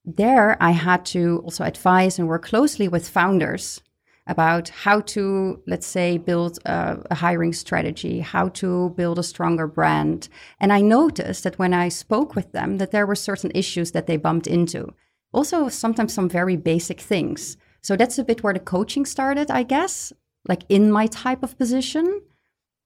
There, 0.05 0.57
I 0.62 0.73
had 0.73 1.05
to 1.07 1.41
also 1.45 1.65
advise 1.65 2.19
and 2.19 2.29
work 2.29 2.45
closely 2.45 2.87
with 2.87 3.09
founders 3.09 3.81
about 4.29 4.69
how 4.69 5.00
to, 5.00 5.62
let's 5.67 5.87
say, 5.87 6.19
build 6.19 6.59
a, 6.67 6.99
a, 7.11 7.15
hiring 7.15 7.53
strategy, 7.53 8.21
how 8.21 8.49
to 8.49 8.91
build 8.91 9.19
a 9.19 9.23
stronger 9.23 9.69
brand. 9.69 10.29
And 10.61 10.73
I 10.73 10.81
noticed 10.81 11.45
that 11.45 11.59
when 11.59 11.73
I 11.73 11.88
spoke 11.88 12.35
with 12.35 12.50
them, 12.53 12.79
that 12.79 12.91
there 12.91 13.07
were 13.07 13.15
certain 13.15 13.53
issues 13.55 13.93
that 13.93 14.09
they 14.09 14.17
bumped 14.17 14.49
into. 14.49 14.93
Also, 15.33 15.69
sometimes 15.69 16.12
some 16.12 16.29
very 16.29 16.57
basic 16.57 17.00
things. 17.00 17.57
So 17.83 17.97
that's 17.97 18.19
a 18.19 18.25
bit 18.25 18.43
where 18.43 18.55
the 18.55 18.61
coaching 18.61 19.07
started, 19.07 19.49
I 19.49 19.62
guess 19.62 20.12
like 20.49 20.62
in 20.69 20.91
my 20.93 21.07
type 21.07 21.43
of 21.43 21.59
position. 21.59 22.23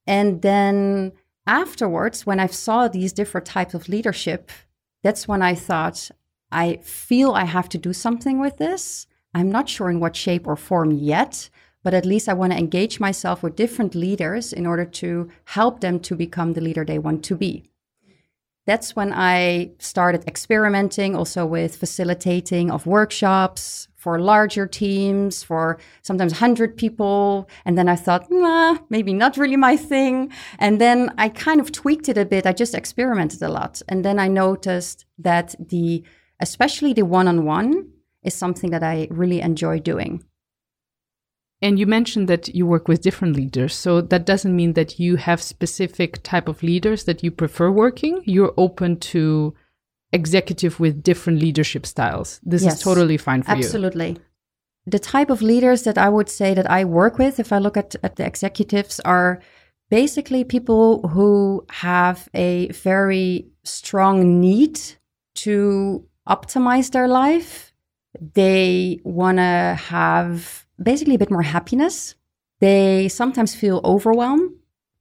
And 0.06 0.42
then 0.42 1.12
afterwards, 1.46 2.26
when 2.26 2.40
I 2.40 2.46
saw 2.46 2.88
these 2.88 3.12
different 3.12 3.46
types 3.46 3.74
of 3.74 3.88
leadership, 3.88 4.50
that's 5.02 5.28
when 5.28 5.42
I 5.42 5.54
thought, 5.54 6.10
I 6.52 6.76
feel 6.82 7.32
I 7.32 7.44
have 7.44 7.68
to 7.70 7.78
do 7.78 7.92
something 7.92 8.40
with 8.40 8.58
this. 8.58 9.06
I'm 9.34 9.50
not 9.50 9.68
sure 9.68 9.88
in 9.88 10.00
what 10.00 10.16
shape 10.16 10.46
or 10.46 10.56
form 10.56 10.90
yet, 10.90 11.48
but 11.82 11.94
at 11.94 12.04
least 12.04 12.28
I 12.28 12.34
want 12.34 12.52
to 12.52 12.58
engage 12.58 13.00
myself 13.00 13.42
with 13.42 13.56
different 13.56 13.94
leaders 13.94 14.52
in 14.52 14.66
order 14.66 14.84
to 14.84 15.30
help 15.44 15.80
them 15.80 16.00
to 16.00 16.16
become 16.16 16.52
the 16.52 16.60
leader 16.60 16.84
they 16.84 16.98
want 16.98 17.24
to 17.24 17.36
be. 17.36 17.69
That's 18.66 18.94
when 18.94 19.12
I 19.12 19.72
started 19.78 20.24
experimenting 20.26 21.16
also 21.16 21.46
with 21.46 21.76
facilitating 21.76 22.70
of 22.70 22.86
workshops, 22.86 23.88
for 24.00 24.18
larger 24.18 24.66
teams, 24.66 25.42
for 25.42 25.78
sometimes 26.00 26.32
100 26.32 26.76
people. 26.78 27.48
And 27.66 27.76
then 27.76 27.86
I 27.86 27.96
thought, 27.96 28.30
nah, 28.30 28.78
maybe 28.88 29.12
not 29.12 29.36
really 29.36 29.58
my 29.58 29.76
thing. 29.76 30.32
And 30.58 30.80
then 30.80 31.12
I 31.18 31.28
kind 31.28 31.60
of 31.60 31.70
tweaked 31.70 32.08
it 32.08 32.16
a 32.16 32.24
bit. 32.24 32.46
I 32.46 32.54
just 32.54 32.74
experimented 32.74 33.42
a 33.42 33.50
lot. 33.50 33.82
And 33.88 34.02
then 34.02 34.18
I 34.18 34.26
noticed 34.26 35.04
that 35.18 35.54
the, 35.58 36.02
especially 36.40 36.94
the 36.94 37.04
one 37.04 37.28
on 37.28 37.44
one, 37.44 37.90
is 38.22 38.34
something 38.34 38.70
that 38.70 38.82
I 38.82 39.06
really 39.10 39.42
enjoy 39.42 39.80
doing. 39.80 40.24
And 41.62 41.78
you 41.78 41.86
mentioned 41.86 42.28
that 42.28 42.54
you 42.54 42.66
work 42.66 42.88
with 42.88 43.02
different 43.02 43.36
leaders. 43.36 43.74
So 43.74 44.00
that 44.00 44.24
doesn't 44.24 44.56
mean 44.56 44.72
that 44.74 44.98
you 44.98 45.16
have 45.16 45.42
specific 45.42 46.22
type 46.22 46.48
of 46.48 46.62
leaders 46.62 47.04
that 47.04 47.22
you 47.22 47.30
prefer 47.30 47.70
working. 47.70 48.22
You're 48.24 48.54
open 48.56 48.98
to 49.00 49.54
executive 50.12 50.80
with 50.80 51.02
different 51.02 51.38
leadership 51.38 51.86
styles. 51.86 52.40
This 52.42 52.62
yes, 52.62 52.74
is 52.74 52.82
totally 52.82 53.18
fine 53.18 53.42
for 53.42 53.50
absolutely. 53.50 54.06
you. 54.06 54.10
Absolutely. 54.12 54.26
The 54.86 54.98
type 54.98 55.30
of 55.30 55.42
leaders 55.42 55.82
that 55.82 55.98
I 55.98 56.08
would 56.08 56.30
say 56.30 56.54
that 56.54 56.68
I 56.70 56.84
work 56.84 57.18
with, 57.18 57.38
if 57.38 57.52
I 57.52 57.58
look 57.58 57.76
at, 57.76 57.94
at 58.02 58.16
the 58.16 58.24
executives, 58.24 58.98
are 59.00 59.40
basically 59.90 60.44
people 60.44 61.06
who 61.08 61.66
have 61.68 62.28
a 62.32 62.68
very 62.68 63.48
strong 63.64 64.40
need 64.40 64.80
to 65.34 66.06
optimize 66.26 66.90
their 66.90 67.08
life. 67.08 67.74
They 68.18 69.00
want 69.04 69.38
to 69.38 69.76
have 69.78 70.66
basically 70.82 71.14
a 71.14 71.18
bit 71.18 71.30
more 71.30 71.42
happiness. 71.42 72.14
They 72.60 73.08
sometimes 73.08 73.54
feel 73.54 73.80
overwhelmed 73.84 74.50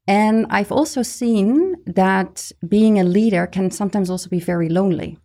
and 0.10 0.48
I've 0.50 0.72
also 0.72 1.04
seen 1.04 1.76
that 1.86 2.52
being 2.68 3.00
a 3.00 3.04
leader 3.04 3.46
can 3.46 3.70
sometimes 3.70 4.10
also 4.10 4.28
be 4.28 4.40
very 4.40 4.68
lonely 4.68 5.20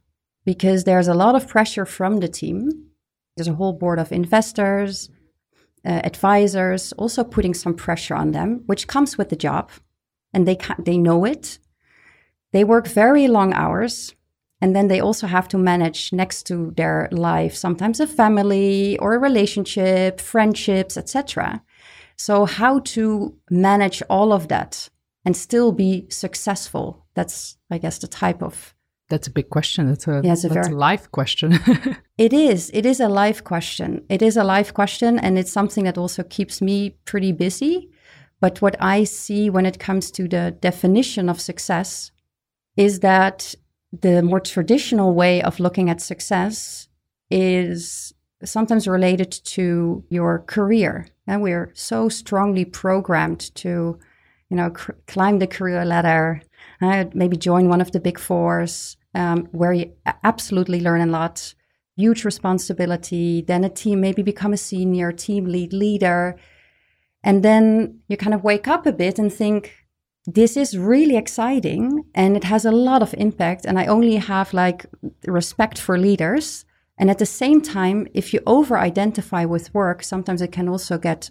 because 0.45 0.85
there's 0.85 1.09
a 1.09 1.15
lot 1.15 1.35
of 1.35 1.49
pressure 1.49 1.87
from 1.87 2.19
the 2.19 2.29
team. 2.29 2.91
There's 3.35 3.49
a 3.49 3.55
whole 3.55 3.73
board 3.73 3.99
of 3.99 4.13
investors, 4.13 5.09
uh, 5.87 6.03
advisors, 6.05 6.93
also 6.99 7.25
putting 7.25 7.55
some 7.55 7.73
pressure 7.73 8.15
on 8.15 8.33
them, 8.33 8.63
which 8.67 8.87
comes 8.87 9.17
with 9.17 9.31
the 9.31 9.37
job, 9.37 9.71
and 10.35 10.47
they 10.47 10.59
they 10.79 10.99
know 10.99 11.25
it. 11.25 11.59
They 12.53 12.63
work 12.63 12.87
very 12.87 13.27
long 13.27 13.55
hours, 13.55 14.15
and 14.64 14.75
then 14.75 14.88
they 14.88 14.99
also 14.99 15.26
have 15.26 15.47
to 15.49 15.59
manage 15.59 16.11
next 16.11 16.44
to 16.44 16.73
their 16.78 17.11
life 17.12 17.54
sometimes 17.54 18.00
a 18.00 18.06
family 18.06 18.97
or 18.99 19.14
a 19.14 19.18
relationship, 19.18 20.23
friendships, 20.23 20.97
etc. 20.97 21.62
So, 22.16 22.47
how 22.47 22.78
to 22.94 23.37
manage 23.50 24.02
all 24.09 24.33
of 24.33 24.49
that 24.49 24.88
and 25.26 25.37
still 25.37 25.71
be 25.71 26.06
successful? 26.09 27.04
That's, 27.12 27.59
I 27.71 27.76
guess, 27.76 27.99
the 27.99 28.09
type 28.09 28.42
of. 28.42 28.75
That's 29.11 29.26
a 29.26 29.30
big 29.30 29.50
question. 29.50 29.90
It's 29.90 30.09
a, 30.09 30.23
yeah, 30.25 30.33
a, 30.33 30.37
that's 30.37 30.44
very, 30.44 30.73
a 30.73 30.78
life 30.88 31.11
question. 31.12 31.59
it 32.16 32.33
is. 32.33 32.71
It 32.73 32.87
is 32.87 33.00
a 33.00 33.09
life 33.11 33.44
question. 33.44 34.02
It 34.09 34.23
is 34.23 34.38
a 34.38 34.44
life 34.44 34.73
question. 34.73 35.18
And 35.18 35.38
it's 35.38 35.52
something 35.52 35.85
that 35.85 35.99
also 35.99 36.23
keeps 36.23 36.62
me 36.62 36.97
pretty 37.04 37.33
busy. 37.33 37.90
But 38.40 38.62
what 38.62 38.76
I 38.80 39.04
see 39.04 39.50
when 39.50 39.66
it 39.66 39.78
comes 39.78 40.11
to 40.12 40.26
the 40.26 40.56
definition 40.59 41.28
of 41.28 41.38
success 41.38 42.12
is 42.78 43.00
that 43.00 43.54
the 44.01 44.23
more 44.23 44.41
traditional 44.41 45.15
way 45.15 45.43
of 45.43 45.61
looking 45.61 45.91
at 45.91 46.01
success 46.01 46.89
is 47.31 48.13
sometimes 48.43 48.89
related 48.89 49.31
to 49.31 50.05
your 50.09 50.41
career. 50.41 51.07
And 51.27 51.43
we're 51.43 51.71
so 51.75 52.09
strongly 52.09 52.65
programmed 52.65 53.55
to, 53.57 53.99
you 54.51 54.57
know, 54.57 54.71
cr- 54.71 54.93
climb 55.07 55.39
the 55.39 55.47
career 55.47 55.85
ladder, 55.85 56.43
uh, 56.81 57.05
maybe 57.15 57.37
join 57.37 57.69
one 57.69 57.81
of 57.81 57.93
the 57.93 58.01
big 58.01 58.19
fours, 58.19 58.97
um, 59.15 59.49
where 59.53 59.73
you 59.73 59.93
absolutely 60.23 60.81
learn 60.81 61.01
a 61.01 61.07
lot, 61.07 61.55
huge 61.97 62.25
responsibility. 62.25 63.41
Then 63.43 63.65
a 63.65 63.69
team, 63.69 64.01
maybe 64.01 64.23
become 64.23 64.53
a 64.53 64.59
senior 64.59 65.13
team 65.13 65.47
lead 65.47 65.73
leader, 65.73 66.37
and 67.23 67.43
then 67.43 68.01
you 68.09 68.17
kind 68.17 68.35
of 68.35 68.45
wake 68.45 68.69
up 68.69 68.87
a 68.87 68.93
bit 68.93 69.19
and 69.19 69.33
think, 69.33 69.84
this 70.26 70.57
is 70.57 70.78
really 70.78 71.16
exciting 71.16 72.04
and 72.14 72.37
it 72.37 72.45
has 72.45 72.64
a 72.64 72.73
lot 72.73 73.02
of 73.02 73.14
impact. 73.19 73.64
And 73.64 73.78
I 73.78 73.87
only 73.87 74.16
have 74.16 74.54
like 74.54 74.87
respect 75.26 75.78
for 75.78 75.99
leaders 75.99 76.64
and 76.97 77.11
at 77.11 77.19
the 77.19 77.26
same 77.26 77.61
time, 77.61 78.07
if 78.14 78.33
you 78.33 78.40
over 78.47 78.78
identify 78.78 79.45
with 79.45 79.75
work, 79.75 80.02
sometimes 80.02 80.40
it 80.40 80.52
can 80.52 80.69
also 80.69 80.99
get 80.99 81.31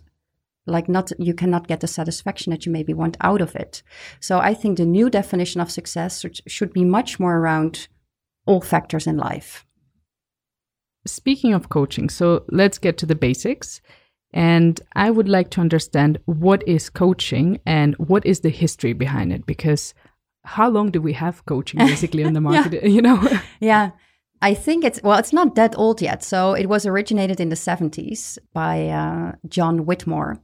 like 0.65 0.87
not 0.87 1.11
you 1.19 1.33
cannot 1.33 1.67
get 1.67 1.81
the 1.81 1.87
satisfaction 1.87 2.51
that 2.51 2.65
you 2.65 2.71
maybe 2.71 2.93
want 2.93 3.17
out 3.21 3.41
of 3.41 3.55
it. 3.55 3.83
So 4.19 4.39
I 4.39 4.53
think 4.53 4.77
the 4.77 4.85
new 4.85 5.09
definition 5.09 5.61
of 5.61 5.71
success 5.71 6.25
should 6.47 6.73
be 6.73 6.85
much 6.85 7.19
more 7.19 7.37
around 7.37 7.87
all 8.45 8.61
factors 8.61 9.07
in 9.07 9.17
life. 9.17 9.65
Speaking 11.05 11.53
of 11.53 11.67
coaching, 11.67 12.09
so 12.09 12.45
let's 12.49 12.77
get 12.77 12.97
to 12.99 13.05
the 13.05 13.15
basics. 13.15 13.81
And 14.33 14.81
I 14.95 15.11
would 15.11 15.29
like 15.29 15.51
to 15.51 15.61
understand 15.61 16.17
what 16.25 16.67
is 16.67 16.89
coaching 16.89 17.59
and 17.65 17.95
what 17.95 18.25
is 18.25 18.39
the 18.39 18.49
history 18.49 18.93
behind 18.93 19.31
it 19.31 19.45
because 19.45 19.93
how 20.43 20.69
long 20.69 20.89
do 20.89 21.01
we 21.01 21.13
have 21.13 21.45
coaching 21.45 21.79
basically 21.79 22.23
on 22.23 22.33
the 22.33 22.41
market, 22.51 22.83
yeah. 22.83 22.89
you 22.95 23.01
know? 23.01 23.27
yeah. 23.59 23.91
I 24.41 24.53
think 24.53 24.83
it's 24.83 25.01
well, 25.01 25.17
it's 25.17 25.31
not 25.31 25.55
that 25.55 25.73
old 25.77 26.01
yet. 26.01 26.21
So 26.21 26.53
it 26.53 26.67
was 26.67 26.85
originated 26.85 27.39
in 27.39 27.47
the 27.47 27.55
70s 27.55 28.37
by 28.51 28.89
uh, 28.89 29.33
John 29.47 29.85
Whitmore, 29.85 30.37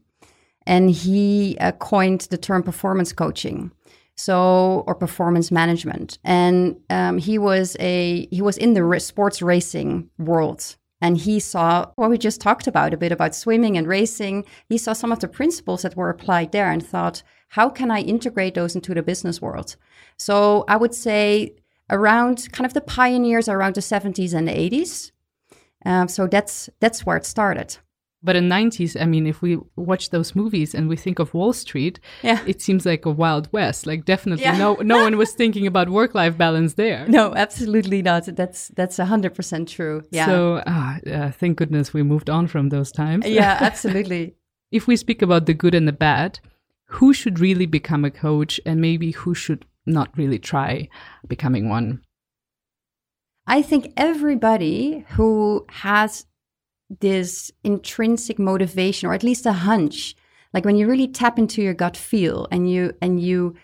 and 0.66 0.90
he 0.90 1.58
uh, 1.60 1.74
coined 1.74 2.22
the 2.30 2.38
term 2.38 2.64
performance 2.64 3.12
coaching, 3.12 3.72
so 4.16 4.86
or 4.88 4.96
performance 4.96 5.52
management. 5.52 6.18
And 6.24 6.78
um, 6.90 7.18
he 7.18 7.38
was 7.38 7.76
a 7.82 8.26
he 8.32 8.42
was 8.42 8.58
in 8.58 8.74
the 8.74 9.00
sports 9.02 9.42
racing 9.42 10.10
world, 10.18 10.78
and 11.02 11.18
he 11.18 11.40
saw 11.40 11.92
what 11.96 12.10
we 12.10 12.18
just 12.18 12.42
talked 12.42 12.68
about 12.68 12.94
a 12.94 12.98
bit 12.98 13.12
about 13.12 13.36
swimming 13.36 13.78
and 13.78 13.88
racing. 13.88 14.46
He 14.68 14.78
saw 14.78 14.94
some 14.94 15.12
of 15.12 15.20
the 15.20 15.28
principles 15.28 15.82
that 15.84 15.96
were 15.96 16.10
applied 16.10 16.52
there, 16.52 16.72
and 16.72 16.86
thought, 16.86 17.24
how 17.50 17.70
can 17.70 17.90
I 17.90 18.02
integrate 18.02 18.56
those 18.56 18.76
into 18.76 18.94
the 18.94 19.02
business 19.02 19.42
world? 19.42 19.76
So 20.18 20.66
I 20.68 20.76
would 20.76 20.94
say 20.94 21.56
around 21.90 22.52
kind 22.52 22.66
of 22.66 22.74
the 22.74 22.82
pioneers 22.82 23.50
around 23.50 23.76
the 23.76 23.82
70s 23.82 24.34
and 24.34 24.48
the 24.48 24.52
80s. 24.52 25.12
Um, 25.86 26.08
so 26.08 26.28
that's 26.28 26.70
that's 26.80 27.06
where 27.06 27.18
it 27.18 27.26
started. 27.26 27.78
But 28.22 28.36
in 28.36 28.50
90s, 28.50 29.02
I 29.02 29.06
mean, 29.06 29.26
if 29.26 29.42
we 29.42 29.58
watch 29.78 30.10
those 30.10 30.36
movies 30.36 30.76
and 30.76 30.90
we 30.90 30.98
think 30.98 31.20
of 31.20 31.34
Wall 31.34 31.54
Street, 31.54 32.02
yeah. 32.22 32.44
it 32.46 32.62
seems 32.62 32.86
like 32.86 33.06
a 33.06 33.12
wild 33.12 33.48
west. 33.54 33.88
Like 33.88 34.04
definitely 34.04 34.44
yeah. 34.44 34.58
no 34.58 34.76
no 34.76 35.04
one 35.04 35.18
was 35.18 35.32
thinking 35.32 35.66
about 35.66 35.90
work-life 35.90 36.38
balance 36.38 36.74
there. 36.74 37.08
No, 37.08 37.34
absolutely 37.34 38.02
not. 38.02 38.26
That's 38.26 38.68
that's 38.70 38.98
100% 38.98 39.68
true. 39.68 40.04
Yeah. 40.12 40.26
So, 40.26 40.56
uh, 40.58 41.32
thank 41.32 41.58
goodness 41.58 41.94
we 41.94 42.04
moved 42.04 42.30
on 42.30 42.48
from 42.48 42.70
those 42.70 42.92
times. 42.92 43.26
Yeah, 43.26 43.58
absolutely. 43.62 44.36
if 44.72 44.86
we 44.86 44.98
speak 44.98 45.22
about 45.22 45.46
the 45.46 45.54
good 45.54 45.74
and 45.74 45.88
the 45.88 45.94
bad, 45.94 46.40
who 46.88 47.14
should 47.14 47.40
really 47.40 47.68
become 47.68 48.04
a 48.04 48.12
coach 48.12 48.60
and 48.66 48.82
maybe 48.82 49.12
who 49.12 49.34
should 49.34 49.66
not 49.86 50.10
really 50.18 50.40
try 50.40 50.90
becoming 51.28 51.70
one? 51.70 52.02
I 53.48 53.62
think 53.62 53.94
everybody 53.98 55.06
who 55.12 55.66
has 55.70 56.26
this 57.00 57.52
intrinsic 57.64 58.40
motivation 58.40 59.10
or 59.10 59.14
at 59.14 59.24
least 59.24 59.46
a 59.46 59.54
hunch 59.54 60.16
like 60.54 60.66
when 60.66 60.76
you 60.76 60.88
really 60.88 61.08
tap 61.08 61.38
into 61.38 61.62
your 61.62 61.74
gut 61.74 61.96
feel 61.96 62.48
and 62.52 62.70
you 62.70 62.94
and 63.02 63.22
you 63.22 63.56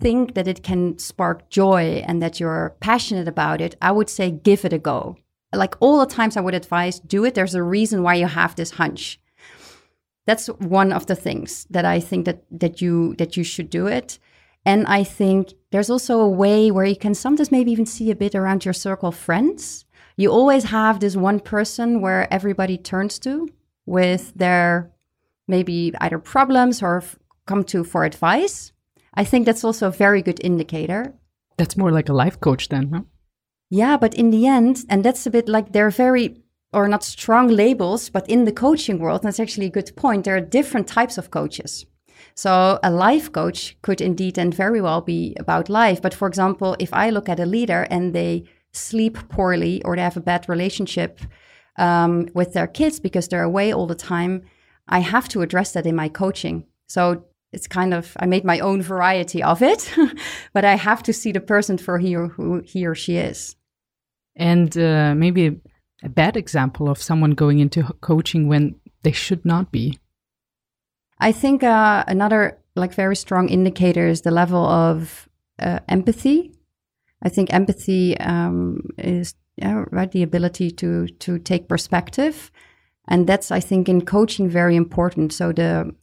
think 0.00 0.34
that 0.34 0.48
it 0.48 0.62
can 0.62 0.98
spark 0.98 1.48
joy 1.50 2.02
and 2.06 2.22
that 2.22 2.40
you're 2.40 2.76
passionate 2.80 3.28
about 3.28 3.60
it 3.60 3.76
i 3.80 3.92
would 3.92 4.10
say 4.10 4.30
give 4.30 4.64
it 4.64 4.72
a 4.72 4.78
go 4.78 5.16
like 5.54 5.74
all 5.80 6.00
the 6.00 6.06
times 6.06 6.36
i 6.36 6.40
would 6.40 6.54
advise 6.54 7.00
do 7.00 7.24
it 7.24 7.34
there's 7.34 7.54
a 7.54 7.62
reason 7.62 8.02
why 8.02 8.14
you 8.14 8.26
have 8.26 8.56
this 8.56 8.72
hunch 8.72 9.20
that's 10.28 10.48
one 10.48 10.92
of 10.92 11.06
the 11.06 11.16
things 11.16 11.66
that 11.70 11.86
I 11.86 12.00
think 12.00 12.26
that 12.26 12.42
that 12.50 12.82
you 12.82 13.14
that 13.14 13.38
you 13.38 13.42
should 13.42 13.70
do 13.70 13.86
it. 13.86 14.18
And 14.66 14.86
I 14.86 15.02
think 15.02 15.54
there's 15.70 15.88
also 15.88 16.20
a 16.20 16.28
way 16.28 16.70
where 16.70 16.84
you 16.84 16.96
can 16.96 17.14
sometimes 17.14 17.50
maybe 17.50 17.72
even 17.72 17.86
see 17.86 18.10
a 18.10 18.14
bit 18.14 18.34
around 18.34 18.66
your 18.66 18.74
circle 18.74 19.08
of 19.08 19.16
friends. 19.16 19.86
You 20.18 20.32
always 20.32 20.64
have 20.64 20.98
this 20.98 21.14
one 21.14 21.38
person 21.38 22.00
where 22.00 22.26
everybody 22.34 22.76
turns 22.76 23.20
to 23.20 23.48
with 23.86 24.32
their 24.34 24.90
maybe 25.46 25.94
either 26.00 26.18
problems 26.18 26.82
or 26.82 27.04
come 27.46 27.62
to 27.64 27.84
for 27.84 28.04
advice. 28.04 28.72
I 29.14 29.22
think 29.22 29.46
that's 29.46 29.62
also 29.62 29.86
a 29.86 29.92
very 29.92 30.20
good 30.20 30.40
indicator. 30.42 31.14
That's 31.56 31.76
more 31.76 31.92
like 31.92 32.08
a 32.08 32.12
life 32.12 32.40
coach 32.40 32.68
then, 32.68 32.90
huh? 32.92 33.02
Yeah, 33.70 33.96
but 33.96 34.12
in 34.14 34.30
the 34.30 34.48
end, 34.48 34.84
and 34.88 35.04
that's 35.04 35.24
a 35.24 35.30
bit 35.30 35.48
like 35.48 35.72
they're 35.72 35.88
very 35.88 36.42
or 36.72 36.88
not 36.88 37.04
strong 37.04 37.46
labels, 37.46 38.10
but 38.10 38.28
in 38.28 38.44
the 38.44 38.52
coaching 38.52 38.98
world, 38.98 39.22
that's 39.22 39.38
actually 39.38 39.66
a 39.66 39.70
good 39.70 39.94
point. 39.94 40.24
There 40.24 40.36
are 40.36 40.40
different 40.40 40.88
types 40.88 41.16
of 41.16 41.30
coaches. 41.30 41.86
So 42.34 42.80
a 42.82 42.90
life 42.90 43.30
coach 43.30 43.76
could 43.82 44.00
indeed 44.00 44.36
and 44.36 44.52
very 44.52 44.80
well 44.80 45.00
be 45.00 45.36
about 45.38 45.68
life. 45.68 46.02
But 46.02 46.12
for 46.12 46.26
example, 46.26 46.74
if 46.80 46.92
I 46.92 47.10
look 47.10 47.28
at 47.28 47.38
a 47.38 47.46
leader 47.46 47.86
and 47.88 48.12
they 48.12 48.44
sleep 48.72 49.16
poorly 49.28 49.82
or 49.84 49.96
they 49.96 50.02
have 50.02 50.16
a 50.16 50.20
bad 50.20 50.48
relationship 50.48 51.20
um, 51.76 52.28
with 52.34 52.52
their 52.52 52.66
kids 52.66 53.00
because 53.00 53.28
they're 53.28 53.42
away 53.42 53.72
all 53.72 53.86
the 53.86 53.94
time, 53.94 54.42
I 54.88 55.00
have 55.00 55.28
to 55.30 55.42
address 55.42 55.72
that 55.72 55.86
in 55.86 55.94
my 55.94 56.08
coaching. 56.08 56.64
So 56.86 57.24
it's 57.52 57.66
kind 57.66 57.94
of 57.94 58.16
I 58.20 58.26
made 58.26 58.44
my 58.44 58.60
own 58.60 58.82
variety 58.82 59.42
of 59.42 59.62
it, 59.62 59.92
but 60.52 60.64
I 60.64 60.74
have 60.76 61.02
to 61.04 61.12
see 61.12 61.32
the 61.32 61.40
person 61.40 61.78
for 61.78 61.98
he 61.98 62.16
or 62.16 62.28
who 62.28 62.62
he 62.64 62.86
or 62.86 62.94
she 62.94 63.16
is. 63.16 63.56
And 64.36 64.76
uh, 64.76 65.14
maybe 65.16 65.60
a 66.02 66.08
bad 66.08 66.36
example 66.36 66.88
of 66.88 67.02
someone 67.02 67.32
going 67.32 67.58
into 67.58 67.82
coaching 68.00 68.48
when 68.48 68.76
they 69.02 69.12
should 69.12 69.44
not 69.44 69.72
be? 69.72 69.98
I 71.18 71.32
think 71.32 71.62
uh, 71.62 72.04
another 72.06 72.58
like 72.76 72.94
very 72.94 73.16
strong 73.16 73.48
indicator 73.48 74.06
is 74.06 74.22
the 74.22 74.30
level 74.30 74.64
of 74.64 75.28
uh, 75.58 75.80
empathy. 75.88 76.52
I 77.22 77.28
think 77.28 77.52
empathy 77.52 78.18
um, 78.18 78.80
is 78.96 79.34
yeah, 79.56 79.84
right 79.90 80.10
the 80.10 80.22
ability 80.22 80.70
to 80.72 81.08
to 81.08 81.38
take 81.38 81.68
perspective, 81.68 82.50
and 83.08 83.26
that's 83.26 83.50
I 83.50 83.60
think 83.60 83.88
in 83.88 84.04
coaching 84.04 84.48
very 84.48 84.76
important. 84.76 85.32
So 85.32 85.52
the 85.52 85.94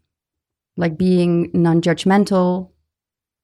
like 0.77 0.98
being 0.98 1.51
non-judgmental, 1.53 2.69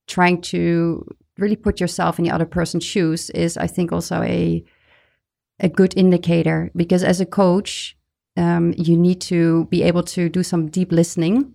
trying 0.08 0.42
to 0.42 1.06
really 1.38 1.56
put 1.56 1.80
yourself 1.80 2.20
in 2.20 2.26
the 2.26 2.32
other 2.32 2.46
person's 2.46 2.84
shoes 2.84 3.30
is 3.30 3.58
I 3.58 3.68
think 3.68 3.92
also 3.92 4.22
a 4.22 4.66
a 5.62 5.70
good 5.70 5.94
indicator 5.96 6.72
because 6.76 7.04
as 7.04 7.22
a 7.22 7.26
coach, 7.26 7.96
um, 8.36 8.74
you 8.78 8.98
need 8.98 9.22
to 9.22 9.66
be 9.66 9.84
able 9.84 10.04
to 10.04 10.28
do 10.28 10.44
some 10.44 10.68
deep 10.68 10.92
listening 10.92 11.54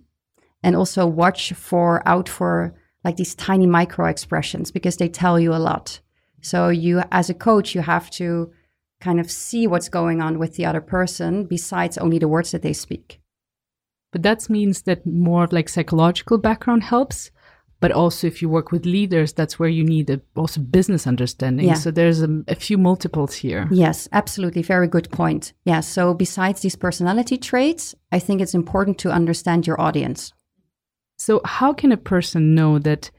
and 0.62 0.76
also 0.76 1.06
watch 1.06 1.52
for 1.52 2.06
out 2.08 2.28
for 2.28 2.74
like 3.04 3.16
these 3.16 3.34
tiny 3.34 3.66
micro 3.66 4.06
expressions 4.06 4.70
because 4.70 4.96
they 4.96 5.08
tell 5.08 5.38
you 5.38 5.54
a 5.54 5.58
lot. 5.58 6.00
So 6.46 6.68
you 6.68 7.02
as 7.10 7.28
a 7.28 7.34
coach, 7.34 7.74
you 7.74 7.82
have 7.82 8.10
to 8.12 8.52
kind 9.00 9.20
of 9.20 9.30
see 9.30 9.66
what's 9.66 9.88
going 9.88 10.22
on 10.22 10.38
with 10.38 10.54
the 10.54 10.66
other 10.66 10.80
person 10.80 11.44
besides 11.44 11.98
only 11.98 12.18
the 12.18 12.28
words 12.28 12.52
that 12.52 12.62
they 12.62 12.72
speak. 12.72 13.20
But 14.12 14.22
that 14.22 14.48
means 14.48 14.82
that 14.82 15.04
more 15.04 15.44
of 15.44 15.52
like 15.52 15.68
psychological 15.68 16.38
background 16.38 16.84
helps 16.84 17.30
but 17.78 17.92
also 17.92 18.26
if 18.26 18.40
you 18.40 18.48
work 18.48 18.72
with 18.72 18.86
leaders 18.86 19.32
that's 19.32 19.58
where 19.58 19.68
you 19.68 19.84
need 19.84 20.08
a, 20.08 20.20
also 20.34 20.60
business 20.60 21.06
understanding. 21.06 21.68
Yeah. 21.68 21.74
so 21.74 21.90
there's 21.90 22.22
a, 22.22 22.42
a, 22.48 22.54
few 22.54 22.78
multiples 22.78 23.34
here. 23.34 23.68
Yes 23.70 24.08
absolutely. 24.12 24.62
Very 24.62 24.88
good 24.88 25.10
point. 25.10 25.52
Yeah 25.64 25.80
so 25.80 26.14
besides 26.14 26.60
these 26.60 26.76
personality 26.76 27.36
traits 27.36 27.94
i 28.12 28.18
think 28.18 28.40
it's 28.40 28.54
important 28.54 28.98
to 28.98 29.10
understand 29.10 29.66
your 29.66 29.80
audience. 29.80 30.32
So 31.18 31.40
how 31.44 31.72
can 31.72 31.92
a 31.92 31.96
person 31.96 32.54
know 32.54 32.78
that 32.78 33.10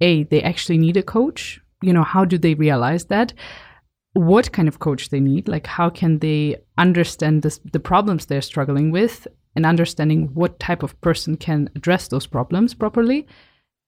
a 0.00 0.24
they 0.24 0.42
actually 0.42 0.78
need 0.78 0.96
a 0.96 1.02
coach 1.02 1.60
you 1.82 1.92
know 1.92 2.04
how 2.04 2.24
do 2.24 2.38
they 2.38 2.54
realize 2.54 3.06
that 3.06 3.32
what 4.14 4.52
kind 4.52 4.68
of 4.68 4.78
coach 4.78 5.10
they 5.10 5.20
need 5.20 5.48
like 5.48 5.66
how 5.66 5.88
can 5.88 6.18
they 6.18 6.56
understand 6.76 7.42
this, 7.42 7.60
the 7.72 7.80
problems 7.80 8.26
they're 8.26 8.40
struggling 8.42 8.90
with 8.90 9.26
and 9.54 9.66
understanding 9.66 10.30
what 10.34 10.58
type 10.58 10.82
of 10.82 10.98
person 11.00 11.36
can 11.36 11.70
address 11.74 12.08
those 12.08 12.26
problems 12.26 12.74
properly 12.74 13.26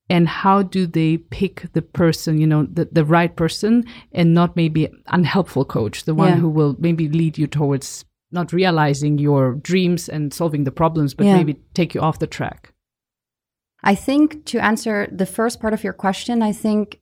and 0.09 0.29
how 0.29 0.63
do 0.63 0.87
they 0.87 1.17
pick 1.17 1.67
the 1.73 1.83
person 1.83 2.39
you 2.39 2.47
know 2.47 2.67
the, 2.71 2.89
the 2.93 3.05
right 3.05 3.37
person 3.37 3.85
and 4.13 4.35
not 4.35 4.57
maybe 4.57 4.89
unhelpful 5.07 5.65
coach 5.65 6.05
the 6.05 6.15
one 6.15 6.31
yeah. 6.31 6.37
who 6.37 6.49
will 6.49 6.77
maybe 6.79 7.09
lead 7.09 7.39
you 7.39 7.47
towards 7.47 8.05
not 8.33 8.53
realizing 8.53 9.19
your 9.19 9.55
dreams 9.55 10.09
and 10.09 10.35
solving 10.35 10.65
the 10.65 10.73
problems 10.73 11.15
but 11.15 11.27
yeah. 11.27 11.37
maybe 11.37 11.55
take 11.75 11.95
you 11.95 12.01
off 12.01 12.19
the 12.19 12.27
track 12.27 12.73
i 13.83 13.95
think 13.95 14.45
to 14.45 14.59
answer 14.59 15.09
the 15.11 15.27
first 15.27 15.61
part 15.61 15.73
of 15.73 15.83
your 15.83 15.93
question 15.93 16.43
i 16.43 16.53
think 16.53 17.01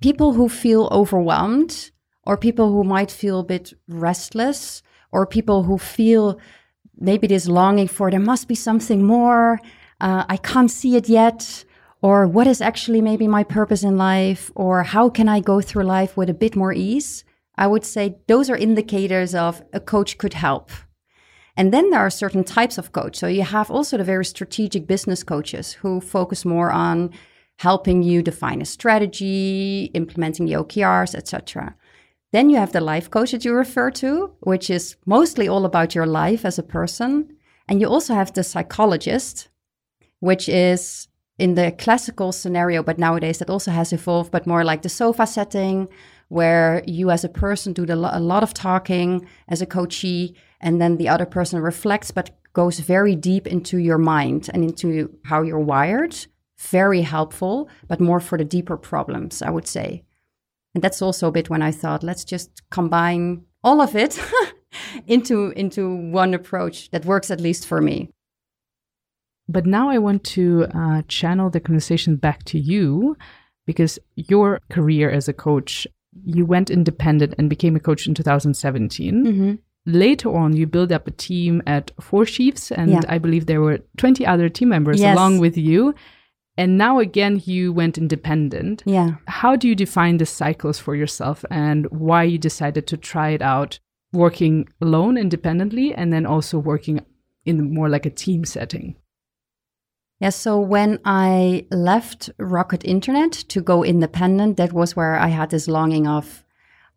people 0.00 0.32
who 0.32 0.48
feel 0.48 0.88
overwhelmed 0.90 1.90
or 2.24 2.36
people 2.36 2.72
who 2.72 2.84
might 2.84 3.10
feel 3.10 3.40
a 3.40 3.44
bit 3.44 3.72
restless 3.88 4.82
or 5.12 5.26
people 5.26 5.64
who 5.64 5.78
feel 5.78 6.38
maybe 6.96 7.26
this 7.26 7.46
longing 7.46 7.88
for 7.88 8.10
there 8.10 8.20
must 8.20 8.48
be 8.48 8.54
something 8.54 9.04
more 9.04 9.58
uh, 10.00 10.24
i 10.28 10.36
can't 10.36 10.70
see 10.70 10.96
it 10.96 11.08
yet 11.08 11.64
or 12.02 12.26
what 12.26 12.46
is 12.46 12.60
actually 12.60 13.00
maybe 13.00 13.28
my 13.28 13.44
purpose 13.44 13.82
in 13.82 13.96
life 13.96 14.50
or 14.54 14.82
how 14.82 15.08
can 15.08 15.28
i 15.28 15.40
go 15.40 15.60
through 15.60 15.84
life 15.84 16.16
with 16.16 16.30
a 16.30 16.34
bit 16.34 16.56
more 16.56 16.72
ease? 16.72 17.24
I 17.56 17.66
would 17.66 17.84
say 17.84 18.16
those 18.26 18.48
are 18.48 18.56
indicators 18.56 19.34
of 19.34 19.62
a 19.72 19.80
coach 19.80 20.16
could 20.16 20.32
help. 20.32 20.70
And 21.56 21.74
then 21.74 21.90
there 21.90 22.00
are 22.00 22.10
certain 22.10 22.42
types 22.42 22.78
of 22.78 22.92
coach. 22.92 23.16
So 23.16 23.26
you 23.26 23.42
have 23.42 23.70
also 23.70 23.98
the 23.98 24.04
very 24.04 24.24
strategic 24.24 24.86
business 24.86 25.22
coaches 25.22 25.74
who 25.74 26.00
focus 26.00 26.46
more 26.46 26.70
on 26.70 27.10
helping 27.66 28.02
you 28.02 28.22
define 28.22 28.60
a 28.62 28.72
strategy 28.76 29.90
implementing 29.94 30.46
the 30.46 30.58
okrs 30.62 31.14
etc 31.14 31.74
then 32.32 32.48
you 32.50 32.56
have 32.56 32.72
the 32.72 32.86
life 32.92 33.10
coach 33.10 33.32
that 33.32 33.44
you 33.44 33.52
refer 33.52 33.90
to 33.90 34.30
which 34.40 34.70
is 34.70 34.96
mostly 35.06 35.46
all 35.48 35.64
about 35.64 35.94
your 35.94 36.06
life 36.06 36.44
as 36.44 36.58
a 36.58 36.70
person 36.78 37.10
and 37.68 37.80
you 37.80 37.86
also 37.88 38.14
have 38.14 38.32
the 38.32 38.44
psychologist 38.44 39.48
which 40.20 40.48
is 40.48 41.08
in 41.40 41.54
the 41.54 41.72
classical 41.72 42.32
scenario, 42.32 42.82
but 42.82 42.98
nowadays 42.98 43.38
that 43.38 43.48
also 43.48 43.70
has 43.70 43.94
evolved, 43.94 44.30
but 44.30 44.46
more 44.46 44.62
like 44.62 44.82
the 44.82 44.90
sofa 44.90 45.26
setting, 45.26 45.88
where 46.28 46.82
you 46.86 47.10
as 47.10 47.24
a 47.24 47.30
person 47.30 47.72
do 47.72 47.86
the, 47.86 47.94
a 47.94 48.20
lot 48.20 48.42
of 48.42 48.52
talking 48.52 49.26
as 49.48 49.62
a 49.62 49.66
coachee, 49.66 50.36
and 50.60 50.80
then 50.80 50.98
the 50.98 51.08
other 51.08 51.24
person 51.24 51.58
reflects, 51.60 52.10
but 52.10 52.30
goes 52.52 52.80
very 52.80 53.16
deep 53.16 53.46
into 53.46 53.78
your 53.78 53.96
mind 53.96 54.50
and 54.52 54.62
into 54.62 55.10
how 55.24 55.40
you're 55.40 55.58
wired. 55.58 56.14
Very 56.60 57.02
helpful, 57.02 57.68
but 57.88 58.00
more 58.00 58.20
for 58.20 58.36
the 58.36 58.44
deeper 58.44 58.76
problems, 58.76 59.42
I 59.42 59.50
would 59.50 59.66
say. 59.66 60.04
And 60.74 60.84
that's 60.84 61.02
also 61.02 61.28
a 61.28 61.32
bit 61.32 61.50
when 61.50 61.62
I 61.62 61.72
thought, 61.72 62.02
let's 62.02 62.24
just 62.24 62.50
combine 62.70 63.44
all 63.64 63.80
of 63.80 63.96
it 63.96 64.20
into 65.06 65.50
into 65.50 65.94
one 66.12 66.34
approach 66.34 66.90
that 66.90 67.04
works 67.04 67.30
at 67.30 67.40
least 67.40 67.66
for 67.66 67.80
me. 67.80 68.10
But 69.48 69.66
now 69.66 69.90
I 69.90 69.98
want 69.98 70.22
to 70.36 70.66
uh, 70.72 71.02
channel 71.08 71.50
the 71.50 71.60
conversation 71.60 72.16
back 72.16 72.44
to 72.44 72.58
you 72.58 73.16
because 73.66 73.98
your 74.14 74.60
career 74.70 75.10
as 75.10 75.28
a 75.28 75.32
coach, 75.32 75.86
you 76.24 76.46
went 76.46 76.70
independent 76.70 77.34
and 77.36 77.50
became 77.50 77.74
a 77.74 77.80
coach 77.80 78.06
in 78.06 78.14
2017. 78.14 79.24
Mm-hmm. 79.26 79.54
Later 79.86 80.36
on, 80.36 80.56
you 80.56 80.66
built 80.66 80.92
up 80.92 81.08
a 81.08 81.10
team 81.10 81.62
at 81.66 81.90
Four 82.00 82.26
Chiefs, 82.26 82.70
and 82.70 82.90
yeah. 82.90 83.00
I 83.08 83.18
believe 83.18 83.46
there 83.46 83.60
were 83.60 83.78
20 83.96 84.24
other 84.26 84.48
team 84.48 84.68
members 84.68 85.00
yes. 85.00 85.16
along 85.16 85.38
with 85.38 85.56
you. 85.56 85.94
And 86.56 86.76
now 86.76 86.98
again, 86.98 87.40
you 87.44 87.72
went 87.72 87.96
independent. 87.96 88.82
Yeah. 88.84 89.16
How 89.26 89.56
do 89.56 89.68
you 89.68 89.74
define 89.74 90.18
the 90.18 90.26
cycles 90.26 90.78
for 90.78 90.94
yourself 90.94 91.44
and 91.50 91.86
why 91.90 92.24
you 92.24 92.38
decided 92.38 92.86
to 92.88 92.96
try 92.96 93.30
it 93.30 93.42
out 93.42 93.78
working 94.12 94.68
alone 94.80 95.16
independently 95.16 95.94
and 95.94 96.12
then 96.12 96.26
also 96.26 96.58
working 96.58 97.00
in 97.44 97.72
more 97.72 97.88
like 97.88 98.06
a 98.06 98.10
team 98.10 98.44
setting? 98.44 98.96
Yeah, 100.18 100.30
so 100.30 100.60
when 100.60 100.98
I 101.04 101.66
left 101.70 102.28
Rocket 102.38 102.84
Internet 102.84 103.32
to 103.32 103.62
go 103.62 103.82
independent, 103.82 104.58
that 104.58 104.74
was 104.74 104.94
where 104.94 105.16
I 105.16 105.28
had 105.28 105.48
this 105.48 105.66
longing 105.66 106.06
of 106.06 106.44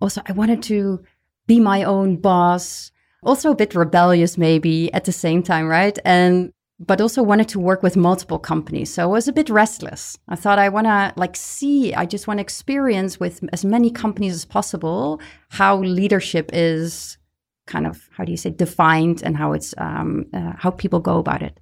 also, 0.02 0.22
I 0.26 0.34
wanted 0.34 0.62
to 0.64 1.02
be 1.48 1.62
my 1.62 1.84
own 1.84 2.18
boss, 2.18 2.92
also 3.24 3.52
a 3.52 3.56
bit 3.56 3.74
rebellious, 3.74 4.38
maybe 4.38 4.92
at 4.94 5.06
the 5.06 5.14
same 5.14 5.42
time, 5.42 5.68
right? 5.68 5.98
And 6.04 6.52
but 6.80 7.00
also 7.00 7.22
wanted 7.22 7.48
to 7.50 7.60
work 7.60 7.84
with 7.84 7.96
multiple 7.96 8.40
companies. 8.40 8.94
So 8.94 9.04
I 9.04 9.06
was 9.06 9.28
a 9.28 9.34
bit 9.34 9.50
restless. 9.50 10.18
I 10.28 10.36
thought 10.36 10.60
I 10.60 10.70
want 10.70 10.88
to 10.88 11.14
like 11.16 11.36
see, 11.36 11.94
I 11.94 12.06
just 12.06 12.28
want 12.28 12.40
to 12.40 12.42
experience 12.42 13.20
with 13.20 13.42
as 13.54 13.64
many 13.64 13.92
companies 13.92 14.34
as 14.34 14.46
possible 14.46 15.22
how 15.50 15.78
leadership 15.78 16.50
is 16.54 17.18
kind 17.68 17.88
of, 17.88 18.10
how 18.12 18.26
do 18.26 18.32
you 18.32 18.38
say, 18.38 18.50
defined 18.50 19.22
and 19.24 19.38
how 19.38 19.54
it's, 19.54 19.74
um, 19.78 20.26
uh, 20.34 20.54
how 20.58 20.72
people 20.72 21.00
go 21.00 21.20
about 21.20 21.42
it. 21.42 21.60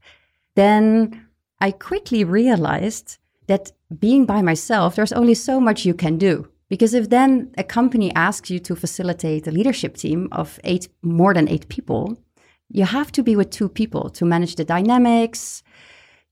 Then 0.55 1.27
I 1.59 1.71
quickly 1.71 2.23
realized 2.23 3.17
that 3.47 3.71
being 3.99 4.25
by 4.25 4.41
myself, 4.41 4.95
there's 4.95 5.11
only 5.13 5.35
so 5.35 5.59
much 5.59 5.85
you 5.85 5.93
can 5.93 6.17
do. 6.17 6.47
Because 6.69 6.93
if 6.93 7.09
then 7.09 7.51
a 7.57 7.65
company 7.65 8.15
asks 8.15 8.49
you 8.49 8.57
to 8.59 8.77
facilitate 8.77 9.45
a 9.45 9.51
leadership 9.51 9.97
team 9.97 10.29
of 10.31 10.57
eight, 10.63 10.87
more 11.01 11.33
than 11.33 11.49
eight 11.49 11.67
people, 11.67 12.17
you 12.73 12.85
have 12.85 13.11
to 13.13 13.23
be 13.23 13.35
with 13.35 13.49
two 13.49 13.69
people 13.69 14.09
to 14.11 14.25
manage 14.25 14.55
the 14.55 14.63
dynamics, 14.63 15.63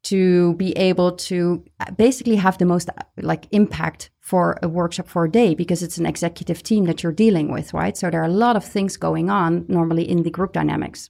to 0.04 0.54
be 0.56 0.72
able 0.78 1.12
to 1.12 1.64
uh, 1.80 1.92
basically 1.92 2.38
have 2.38 2.58
the 2.58 2.66
most 2.66 2.90
uh, 2.90 3.04
like 3.18 3.48
impact 3.52 4.10
for 4.22 4.58
a 4.64 4.68
workshop 4.68 5.08
for 5.08 5.26
a 5.26 5.32
day 5.32 5.54
because 5.54 5.84
it's 5.84 5.98
an 5.98 6.06
executive 6.06 6.64
team 6.64 6.86
that 6.86 7.04
you're 7.04 7.12
dealing 7.12 7.52
with, 7.52 7.74
right? 7.74 7.98
So 7.98 8.10
there 8.10 8.22
are 8.22 8.26
a 8.26 8.30
lot 8.30 8.56
of 8.56 8.64
things 8.64 8.96
going 8.96 9.30
on 9.30 9.66
normally 9.68 10.10
in 10.10 10.24
the 10.24 10.30
group 10.30 10.54
dynamics. 10.54 11.10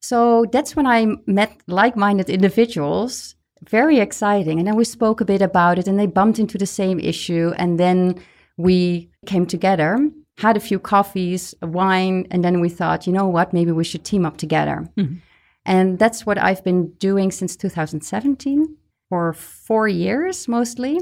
So 0.00 0.44
that's 0.52 0.76
when 0.76 0.86
I 0.86 1.06
met 1.26 1.60
like-minded 1.66 2.30
individuals, 2.30 3.34
very 3.68 3.98
exciting. 3.98 4.58
And 4.58 4.68
then 4.68 4.76
we 4.76 4.84
spoke 4.84 5.20
a 5.20 5.24
bit 5.24 5.42
about 5.42 5.78
it 5.78 5.88
and 5.88 5.98
they 5.98 6.06
bumped 6.06 6.38
into 6.38 6.58
the 6.58 6.66
same 6.66 7.00
issue 7.00 7.52
and 7.56 7.80
then 7.80 8.22
we 8.56 9.10
came 9.26 9.46
together 9.46 9.98
had 10.38 10.56
a 10.56 10.60
few 10.60 10.78
coffees, 10.78 11.54
a 11.62 11.66
wine, 11.66 12.26
and 12.30 12.44
then 12.44 12.60
we 12.60 12.68
thought, 12.68 13.06
you 13.06 13.12
know 13.12 13.26
what, 13.26 13.52
maybe 13.52 13.72
we 13.72 13.84
should 13.84 14.04
team 14.04 14.26
up 14.26 14.36
together. 14.36 14.88
Mm-hmm. 14.96 15.16
And 15.64 15.98
that's 15.98 16.26
what 16.26 16.38
I've 16.38 16.62
been 16.64 16.90
doing 16.94 17.30
since 17.30 17.56
2017 17.56 18.76
for 19.08 19.32
four 19.32 19.88
years 19.88 20.48
mostly. 20.48 21.00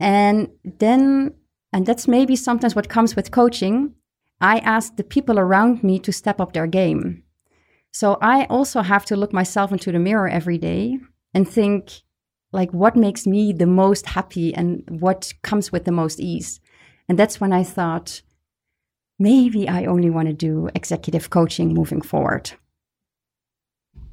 And 0.00 0.48
then, 0.64 1.34
and 1.72 1.84
that's 1.84 2.08
maybe 2.08 2.36
sometimes 2.36 2.74
what 2.74 2.88
comes 2.88 3.16
with 3.16 3.30
coaching. 3.30 3.94
I 4.40 4.58
ask 4.58 4.96
the 4.96 5.04
people 5.04 5.38
around 5.38 5.82
me 5.82 5.98
to 6.00 6.12
step 6.12 6.40
up 6.40 6.52
their 6.52 6.68
game. 6.68 7.24
So 7.90 8.16
I 8.22 8.44
also 8.44 8.82
have 8.82 9.04
to 9.06 9.16
look 9.16 9.32
myself 9.32 9.72
into 9.72 9.90
the 9.90 9.98
mirror 9.98 10.28
every 10.28 10.58
day 10.58 10.98
and 11.34 11.48
think, 11.48 12.02
like, 12.52 12.70
what 12.72 12.96
makes 12.96 13.26
me 13.26 13.52
the 13.52 13.66
most 13.66 14.06
happy 14.06 14.54
and 14.54 14.84
what 15.00 15.32
comes 15.42 15.72
with 15.72 15.84
the 15.84 15.92
most 15.92 16.20
ease. 16.20 16.60
And 17.08 17.18
that's 17.18 17.40
when 17.40 17.52
I 17.52 17.64
thought, 17.64 18.22
maybe 19.18 19.68
I 19.68 19.84
only 19.84 20.10
want 20.10 20.28
to 20.28 20.34
do 20.34 20.68
executive 20.74 21.30
coaching 21.30 21.74
moving 21.74 22.02
forward. 22.02 22.52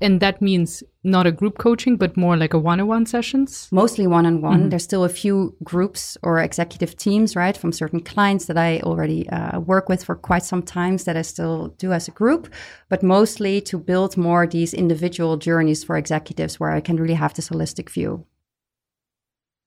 And 0.02 0.20
that 0.20 0.42
means 0.42 0.84
not 1.04 1.26
a 1.26 1.32
group 1.32 1.58
coaching, 1.58 1.96
but 1.96 2.18
more 2.18 2.36
like 2.36 2.54
a 2.54 2.60
one 2.60 2.82
on 2.82 2.88
one 2.88 3.06
sessions? 3.06 3.70
Mostly 3.72 4.08
one 4.08 4.26
on 4.26 4.42
one. 4.42 4.70
There's 4.70 4.84
still 4.84 5.06
a 5.06 5.10
few 5.10 5.56
groups 5.64 6.18
or 6.22 6.40
executive 6.40 6.98
teams, 6.98 7.36
right, 7.36 7.56
from 7.56 7.72
certain 7.72 8.02
clients 8.02 8.46
that 8.46 8.58
I 8.58 8.82
already 8.82 9.30
uh, 9.30 9.60
work 9.60 9.88
with 9.88 10.04
for 10.04 10.16
quite 10.16 10.44
some 10.44 10.62
times 10.62 11.06
that 11.06 11.16
I 11.16 11.22
still 11.22 11.70
do 11.78 11.94
as 11.94 12.08
a 12.08 12.12
group, 12.12 12.54
but 12.90 13.04
mostly 13.04 13.62
to 13.62 13.78
build 13.78 14.18
more 14.18 14.46
these 14.46 14.74
individual 14.74 15.38
journeys 15.38 15.84
for 15.84 15.96
executives 15.96 16.60
where 16.60 16.72
I 16.72 16.82
can 16.82 16.98
really 16.98 17.14
have 17.14 17.34
this 17.34 17.50
holistic 17.50 17.90
view. 17.90 18.26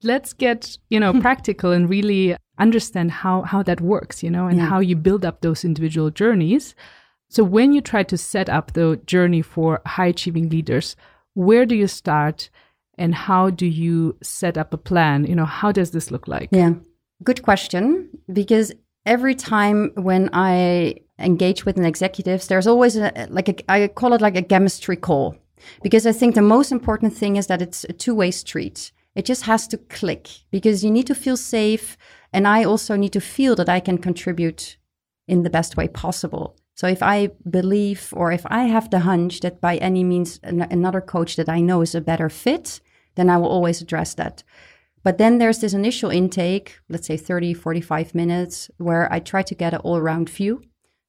Let's 0.03 0.35
get, 0.35 0.77
you 0.90 1.01
know, 1.01 1.20
practical 1.20 1.72
and 1.72 1.88
really 1.88 2.37
understand 2.59 3.11
how 3.11 3.42
how 3.42 3.62
that 3.62 3.81
works 3.81 4.23
you 4.23 4.31
know 4.31 4.47
and 4.47 4.59
yeah. 4.59 4.66
how 4.66 4.81
you 4.81 4.97
build 4.97 5.25
up 5.25 5.40
those 5.40 5.64
individual 5.64 6.11
journeys. 6.11 6.75
So 7.31 7.44
when 7.44 7.73
you 7.73 7.81
try 7.81 8.05
to 8.05 8.16
set 8.16 8.49
up 8.49 8.73
the 8.73 9.01
journey 9.05 9.42
for 9.42 9.83
high 9.87 10.07
achieving 10.07 10.49
leaders 10.49 10.97
where 11.35 11.64
do 11.64 11.77
you 11.77 11.87
start 11.87 12.51
and 12.97 13.14
how 13.14 13.49
do 13.51 13.64
you 13.64 14.16
set 14.23 14.59
up 14.59 14.75
a 14.75 14.77
plan? 14.77 15.25
You 15.25 15.37
know 15.37 15.44
how 15.44 15.71
does 15.71 15.92
this 15.92 16.11
look 16.11 16.27
like? 16.27 16.49
Yeah. 16.51 16.73
Good 17.23 17.42
question. 17.42 18.09
Because 18.33 18.73
every 19.07 19.35
time 19.35 19.92
when 19.94 20.29
i 20.33 20.94
engage 21.18 21.64
with 21.64 21.79
an 21.79 21.85
executives 21.85 22.49
there's 22.49 22.66
always 22.66 22.94
a 22.97 23.27
like 23.31 23.49
a, 23.49 23.73
i 23.73 23.88
call 23.88 24.12
it 24.12 24.21
like 24.21 24.37
a 24.37 24.42
chemistry 24.42 24.97
call. 24.97 25.37
Because 25.83 26.07
i 26.07 26.12
think 26.12 26.35
the 26.35 26.42
most 26.42 26.73
important 26.73 27.14
thing 27.14 27.37
is 27.37 27.47
that 27.47 27.62
it's 27.62 27.85
a 27.85 27.92
two-way 27.92 28.31
street. 28.31 28.92
It 29.14 29.25
just 29.25 29.42
has 29.44 29.66
to 29.68 29.79
click. 29.79 30.29
Because 30.51 30.85
you 30.85 30.90
need 30.90 31.07
to 31.07 31.14
feel 31.14 31.37
safe 31.37 31.97
and 32.33 32.47
I 32.47 32.64
also 32.64 32.97
need 32.97 33.12
to 33.12 33.21
feel 33.21 33.55
that 33.57 33.69
I 33.69 33.81
can 33.81 33.99
contribute 33.99 34.77
in 35.27 35.43
the 35.43 35.51
best 35.51 35.77
way 35.77 35.88
possible. 35.88 36.57
So 36.75 36.87
if 36.87 37.03
I 37.03 37.31
believe 37.49 38.12
or 38.17 38.31
if 38.31 38.47
I 38.47 38.64
have 38.64 38.91
the 38.91 39.01
hunch 39.01 39.41
that 39.41 39.61
by 39.61 39.77
any 39.79 40.05
means 40.05 40.38
an- 40.43 40.62
another 40.71 41.01
coach 41.01 41.37
that 41.37 41.49
I 41.49 41.61
know 41.61 41.81
is 41.83 41.95
a 41.95 42.01
better 42.01 42.29
fit, 42.29 42.81
then 43.17 43.29
I 43.29 43.37
will 43.37 43.49
always 43.49 43.83
address 43.83 44.14
that. 44.14 44.45
But 45.03 45.19
then 45.19 45.38
there's 45.38 45.59
this 45.61 45.75
initial 45.75 46.11
intake, 46.11 46.79
let's 46.88 47.07
say 47.07 47.17
30, 47.17 47.55
45 47.55 48.14
minutes, 48.14 48.71
where 48.79 49.12
I 49.12 49.21
try 49.21 49.43
to 49.43 49.55
get 49.55 49.75
an 49.75 49.81
all 49.81 49.97
around 49.97 50.31
view 50.31 50.62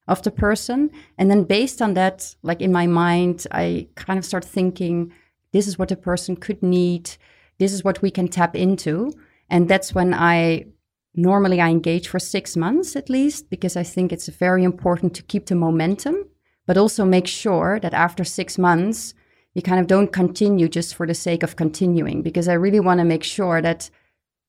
of 0.08 0.24
the 0.24 0.32
person. 0.32 0.90
And 1.18 1.30
then 1.30 1.44
based 1.44 1.82
on 1.82 1.94
that, 1.94 2.36
like 2.42 2.62
in 2.62 2.72
my 2.72 2.88
mind, 2.88 3.46
I 3.52 3.88
kind 3.96 4.18
of 4.18 4.26
start 4.26 4.46
thinking, 4.46 5.14
this 5.52 5.68
is 5.68 5.78
what 5.78 5.90
the 5.90 5.96
person 5.96 6.36
could 6.36 6.64
need. 6.64 7.12
This 7.58 7.74
is 7.74 7.84
what 7.84 8.02
we 8.02 8.10
can 8.10 8.28
tap 8.28 8.56
into. 8.56 9.12
And 9.50 9.70
that's 9.70 9.94
when 9.94 10.14
I 10.14 10.66
Normally, 11.16 11.60
I 11.60 11.70
engage 11.70 12.08
for 12.08 12.20
six 12.20 12.56
months 12.56 12.96
at 12.96 13.10
least 13.10 13.50
because 13.50 13.76
I 13.76 13.84
think 13.84 14.12
it's 14.12 14.28
very 14.28 14.64
important 14.64 15.14
to 15.16 15.24
keep 15.24 15.48
the 15.48 15.56
momentum, 15.56 16.26
but 16.68 16.78
also 16.78 17.04
make 17.04 17.28
sure 17.28 17.80
that 17.80 17.94
after 17.94 18.24
six 18.24 18.58
months, 18.58 19.14
you 19.56 19.62
kind 19.62 19.80
of 19.80 19.88
don't 19.88 20.14
continue 20.14 20.68
just 20.68 20.94
for 20.96 21.08
the 21.08 21.16
sake 21.16 21.44
of 21.44 21.56
continuing 21.56 22.22
because 22.22 22.48
I 22.48 22.54
really 22.54 22.80
want 22.80 23.00
to 23.00 23.06
make 23.06 23.24
sure 23.24 23.62
that 23.62 23.90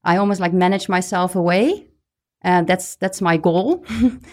I 0.04 0.16
almost 0.16 0.40
like 0.40 0.52
manage 0.52 0.88
myself 0.88 1.34
away. 1.34 1.86
And 2.42 2.66
that's 2.66 2.96
that's 2.96 3.20
my 3.20 3.36
goal, 3.36 3.84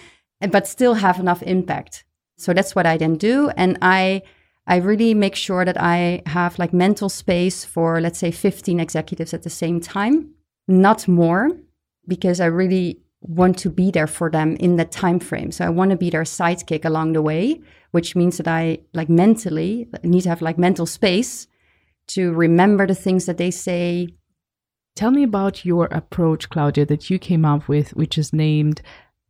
but 0.52 0.68
still 0.68 0.96
have 0.96 1.20
enough 1.20 1.44
impact. 1.44 2.06
So 2.38 2.54
that's 2.54 2.76
what 2.76 2.86
I 2.86 2.98
then 2.98 3.16
do. 3.16 3.50
And 3.58 3.78
I 3.82 4.22
I 4.66 4.78
really 4.78 5.14
make 5.14 5.36
sure 5.36 5.66
that 5.66 5.80
I 5.80 6.22
have 6.26 6.60
like 6.60 6.74
mental 6.74 7.10
space 7.10 7.64
for 7.66 8.02
let's 8.02 8.20
say 8.20 8.32
15 8.32 8.80
executives 8.80 9.34
at 9.34 9.44
the 9.44 9.50
same 9.50 9.80
time, 9.80 10.32
not 10.68 11.08
more 11.08 11.52
because 12.08 12.40
I 12.40 12.46
really 12.46 13.00
want 13.22 13.58
to 13.60 13.70
be 13.70 13.92
there 13.92 14.08
for 14.08 14.30
them 14.30 14.56
in 14.58 14.76
that 14.78 14.92
time 14.92 15.20
frame. 15.20 15.52
So 15.52 15.66
I 15.66 15.70
want 15.70 15.92
to 15.92 15.98
be 15.98 16.10
their 16.10 16.24
sidekick 16.24 16.86
along 16.86 17.14
the 17.14 17.22
way, 17.22 17.62
which 17.92 18.16
means 18.16 18.38
that 18.38 18.48
I 18.48 18.80
like 18.94 19.10
mentally 19.10 19.88
need 20.04 20.22
to 20.22 20.30
have 20.30 20.42
like 20.42 20.58
mental 20.58 20.86
space 20.86 21.48
to 22.08 22.32
remember 22.34 22.88
the 22.88 22.96
things 22.96 23.26
that 23.26 23.38
they 23.38 23.52
say. 23.52 24.10
Tell 24.96 25.12
me 25.12 25.24
about 25.24 25.66
your 25.66 25.86
approach, 25.86 26.50
Claudia, 26.50 26.86
that 26.86 27.10
you 27.10 27.20
came 27.20 27.46
up 27.46 27.68
with, 27.68 27.96
which 27.96 28.18
is 28.18 28.34
named 28.34 28.82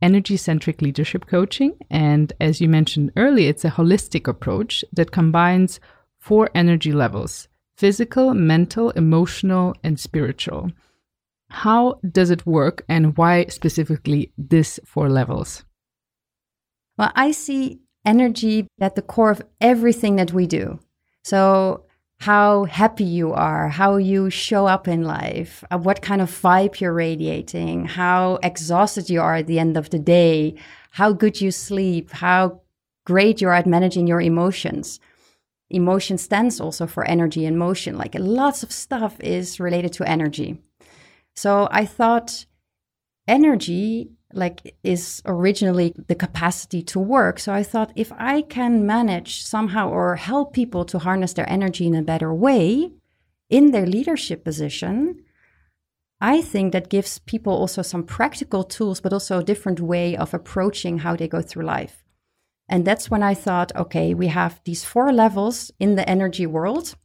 energy 0.02 0.38
centric 0.38 0.82
leadership 0.82 1.26
coaching. 1.26 1.76
And 1.90 2.32
as 2.40 2.62
you 2.62 2.70
mentioned 2.70 3.12
earlier, 3.16 3.50
it's 3.50 3.66
a 3.66 3.72
holistic 3.72 4.28
approach 4.28 4.86
that 4.94 5.12
combines 5.12 5.80
four 6.20 6.50
energy 6.54 6.92
levels 6.92 7.48
physical, 7.76 8.34
mental, 8.34 8.90
emotional, 8.92 9.76
and 9.84 10.00
spiritual. 10.00 10.72
How 11.49 11.99
does 12.12 12.29
it 12.29 12.45
work 12.45 12.83
and 12.89 13.17
why 13.17 13.45
specifically 13.45 14.31
this 14.38 14.79
four 14.86 15.10
levels? 15.10 15.63
Well, 16.97 17.12
I 17.15 17.31
see 17.31 17.79
energy 18.05 18.67
at 18.79 18.95
the 18.95 19.01
core 19.01 19.31
of 19.31 19.41
everything 19.62 20.15
that 20.15 20.33
we 20.33 20.47
do. 20.47 20.79
So, 21.23 21.83
how 22.19 22.63
happy 22.63 23.03
you 23.03 23.31
are, 23.33 23.69
how 23.69 23.97
you 23.97 24.31
show 24.31 24.65
up 24.65 24.88
in 24.88 25.03
life, 25.03 25.63
uh, 25.69 25.77
what 25.77 26.01
kind 26.01 26.19
of 26.19 26.31
vibe 26.31 26.79
you're 26.79 26.93
radiating, 26.93 27.86
how 27.86 28.39
exhausted 28.41 29.07
you 29.07 29.21
are 29.21 29.36
at 29.36 29.45
the 29.45 29.60
end 29.60 29.77
of 29.77 29.91
the 29.91 29.99
day, 29.99 30.55
how 30.91 31.13
good 31.13 31.39
you 31.39 31.51
sleep, 31.51 32.12
how 32.12 32.62
great 33.05 33.39
you 33.39 33.47
are 33.47 33.53
at 33.53 33.67
managing 33.67 34.07
your 34.07 34.19
emotions. 34.19 34.99
Emotion 35.69 36.17
stands 36.17 36.60
also 36.60 36.88
for 36.88 37.05
energy 37.05 37.45
and 37.45 37.60
motion. 37.60 37.97
Like 37.97 38.15
lots 38.17 38.63
of 38.63 38.71
stuff 38.71 39.19
is 39.19 39.60
related 39.60 39.93
to 39.93 40.10
energy. 40.10 40.57
So 41.38 41.67
I 41.71 41.86
thought 41.86 42.47
energy 43.28 44.10
like 44.34 44.76
is 44.84 45.21
originally 45.26 45.93
the 46.08 46.15
capacity 46.15 46.82
to 46.82 47.00
work. 47.00 47.39
So 47.39 47.54
I 47.54 47.62
thought 47.63 47.93
if 47.95 48.12
I 48.17 48.41
can 48.41 48.86
manage 48.88 49.43
somehow 49.43 49.89
or 49.89 50.15
help 50.15 50.52
people 50.52 50.84
to 50.86 51.00
harness 51.00 51.34
their 51.34 51.50
energy 51.50 51.86
in 51.86 51.95
a 51.95 52.02
better 52.02 52.34
way 52.34 52.91
in 53.50 53.71
their 53.71 53.86
leadership 53.86 54.43
position, 54.43 55.23
I 56.19 56.41
think 56.41 56.73
that 56.73 56.89
gives 56.89 57.19
people 57.19 57.54
also 57.54 57.84
some 57.84 58.04
practical 58.04 58.63
tools, 58.63 59.00
but 59.00 59.13
also 59.13 59.39
a 59.39 59.43
different 59.43 59.80
way 59.80 60.17
of 60.17 60.34
approaching 60.34 61.00
how 61.00 61.15
they 61.15 61.28
go 61.28 61.41
through 61.43 61.65
life. 61.65 62.04
And 62.67 62.84
that's 62.84 63.12
when 63.12 63.21
I 63.21 63.36
thought, 63.36 63.76
okay, 63.76 64.15
we 64.15 64.28
have 64.28 64.60
these 64.65 64.84
four 64.84 65.13
levels 65.13 65.71
in 65.80 65.95
the 65.95 66.10
energy 66.10 66.47
world. 66.47 66.95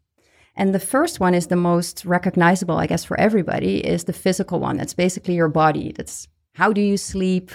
And 0.55 0.75
the 0.75 0.79
first 0.81 1.21
one 1.21 1.35
is 1.35 1.47
the 1.47 1.57
most 1.57 2.05
recognizable, 2.05 2.77
I 2.77 2.87
guess, 2.87 3.05
for 3.05 3.19
everybody 3.19 3.79
is 3.79 4.05
the 4.05 4.13
physical 4.13 4.61
one. 4.61 4.77
That's 4.77 4.95
basically 4.95 5.35
your 5.35 5.49
body. 5.49 5.93
That's 5.97 6.29
how 6.55 6.73
do 6.73 6.81
you 6.81 6.97
sleep? 6.97 7.51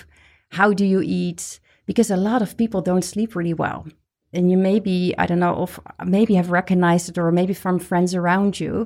How 0.49 0.73
do 0.73 0.85
you 0.85 1.01
eat? 1.03 1.59
Because 1.85 2.09
a 2.09 2.17
lot 2.17 2.41
of 2.41 2.57
people 2.57 2.81
don't 2.81 3.05
sleep 3.05 3.35
really 3.35 3.53
well. 3.53 3.85
and 4.33 4.51
you 4.51 4.57
maybe 4.57 5.13
I 5.17 5.25
don't 5.25 5.39
know 5.39 5.67
maybe 6.05 6.35
have 6.35 6.51
recognized 6.51 7.09
it 7.09 7.17
or 7.17 7.31
maybe 7.31 7.53
from 7.53 7.79
friends 7.79 8.13
around 8.15 8.59
you. 8.59 8.85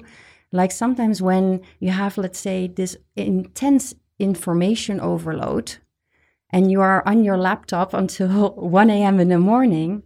Like 0.51 0.71
sometimes 0.71 1.21
when 1.21 1.61
you 1.79 1.91
have, 1.91 2.17
let's 2.17 2.39
say, 2.39 2.67
this 2.67 2.97
intense 3.15 3.95
information 4.19 4.99
overload, 4.99 5.77
and 6.49 6.69
you 6.69 6.81
are 6.81 7.01
on 7.07 7.23
your 7.23 7.37
laptop 7.37 7.93
until 8.01 8.51
1 8.51 8.89
a.m. 8.89 9.19
in 9.19 9.29
the 9.29 9.39
morning, 9.39 10.03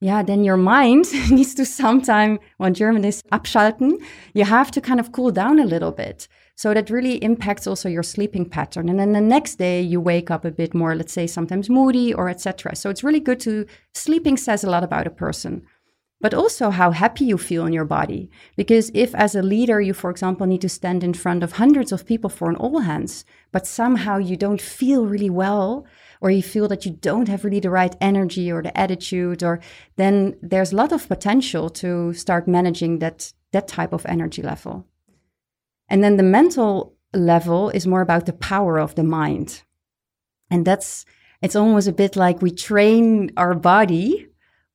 yeah, 0.00 0.22
then 0.22 0.44
your 0.44 0.56
mind 0.56 1.06
needs 1.30 1.54
to 1.54 1.64
sometime, 1.64 2.38
when 2.58 2.74
German 2.74 3.04
is 3.04 3.22
abschalten, 3.32 4.02
you 4.32 4.44
have 4.44 4.70
to 4.72 4.80
kind 4.80 5.00
of 5.00 5.12
cool 5.12 5.30
down 5.30 5.58
a 5.58 5.64
little 5.64 5.92
bit. 5.92 6.28
So 6.54 6.74
that 6.74 6.90
really 6.90 7.22
impacts 7.22 7.66
also 7.66 7.88
your 7.88 8.02
sleeping 8.02 8.48
pattern. 8.48 8.88
And 8.88 8.98
then 8.98 9.12
the 9.12 9.20
next 9.20 9.56
day 9.56 9.80
you 9.80 10.00
wake 10.00 10.28
up 10.28 10.44
a 10.44 10.50
bit 10.50 10.74
more, 10.74 10.96
let's 10.96 11.12
say 11.12 11.26
sometimes 11.26 11.70
moody 11.70 12.12
or 12.12 12.28
etc. 12.28 12.74
So 12.74 12.90
it's 12.90 13.04
really 13.04 13.20
good 13.20 13.38
to 13.40 13.64
sleeping 13.94 14.36
says 14.36 14.64
a 14.64 14.70
lot 14.70 14.82
about 14.82 15.06
a 15.06 15.10
person. 15.10 15.62
But 16.20 16.34
also 16.34 16.70
how 16.70 16.90
happy 16.90 17.26
you 17.26 17.38
feel 17.38 17.64
in 17.64 17.72
your 17.72 17.84
body. 17.84 18.28
Because 18.56 18.90
if, 18.92 19.14
as 19.14 19.36
a 19.36 19.42
leader, 19.42 19.80
you, 19.80 19.94
for 19.94 20.10
example, 20.10 20.48
need 20.48 20.62
to 20.62 20.68
stand 20.68 21.04
in 21.04 21.14
front 21.14 21.44
of 21.44 21.52
hundreds 21.52 21.92
of 21.92 22.06
people 22.06 22.28
for 22.28 22.50
an 22.50 22.56
all 22.56 22.80
hands, 22.80 23.24
but 23.52 23.64
somehow 23.64 24.18
you 24.18 24.36
don't 24.36 24.60
feel 24.60 25.06
really 25.06 25.30
well, 25.30 25.86
or 26.20 26.30
you 26.30 26.42
feel 26.42 26.68
that 26.68 26.84
you 26.84 26.92
don't 26.92 27.28
have 27.28 27.44
really 27.44 27.60
the 27.60 27.70
right 27.70 27.94
energy 28.00 28.50
or 28.50 28.62
the 28.62 28.76
attitude, 28.78 29.42
or 29.42 29.60
then 29.96 30.36
there's 30.42 30.72
a 30.72 30.76
lot 30.76 30.92
of 30.92 31.08
potential 31.08 31.70
to 31.70 32.12
start 32.12 32.48
managing 32.48 32.98
that, 32.98 33.32
that 33.52 33.68
type 33.68 33.92
of 33.92 34.06
energy 34.06 34.42
level. 34.42 34.86
And 35.88 36.02
then 36.02 36.16
the 36.16 36.22
mental 36.22 36.94
level 37.14 37.70
is 37.70 37.86
more 37.86 38.02
about 38.02 38.26
the 38.26 38.32
power 38.32 38.78
of 38.78 38.94
the 38.94 39.04
mind. 39.04 39.62
And 40.50 40.64
that's, 40.64 41.04
it's 41.40 41.56
almost 41.56 41.88
a 41.88 41.92
bit 41.92 42.16
like 42.16 42.42
we 42.42 42.50
train 42.50 43.30
our 43.36 43.54
body, 43.54 44.26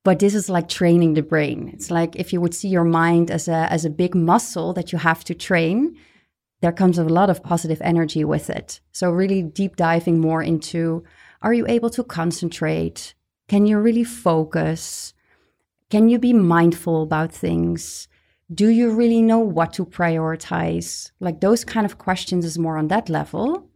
but 0.04 0.20
this 0.20 0.34
is 0.34 0.50
like 0.50 0.68
training 0.68 1.14
the 1.14 1.22
brain. 1.22 1.70
It's 1.74 1.92
like 1.92 2.16
if 2.16 2.34
you 2.34 2.42
would 2.42 2.54
see 2.54 2.68
your 2.68 2.84
mind 2.84 3.32
as 3.32 3.48
a, 3.48 3.72
as 3.72 3.86
a 3.86 3.90
big 3.90 4.16
muscle 4.16 4.74
that 4.74 4.92
you 4.92 5.00
have 5.00 5.24
to 5.26 5.34
train, 5.34 5.98
there 6.64 6.72
comes 6.72 6.98
a 6.98 7.04
lot 7.04 7.30
of 7.30 7.44
positive 7.44 7.82
energy 7.82 8.24
with 8.24 8.50
it. 8.50 8.80
So, 8.94 9.12
really 9.12 9.42
deep 9.42 9.76
diving 9.76 10.20
more 10.20 10.42
into 10.42 11.04
are 11.44 11.54
you 11.54 11.68
able 11.68 11.90
to 11.92 12.04
concentrate? 12.04 13.14
Can 13.48 13.66
you 13.66 13.78
really 13.78 14.04
focus? 14.04 15.14
Can 15.90 16.10
you 16.10 16.18
be 16.18 16.34
mindful 16.34 17.04
about 17.04 17.32
things? 17.32 18.08
do 18.54 18.68
you 18.68 18.92
really 18.92 19.22
know 19.22 19.40
what 19.40 19.74
to 19.74 19.86
prioritize? 19.86 21.12
Like 21.20 21.42
those 21.42 21.64
kind 21.64 21.86
of 21.86 21.98
questions 21.98 22.46
is 22.46 22.60
more 22.60 22.78
on 22.78 22.88
that 22.90 23.10
level. 23.10 23.70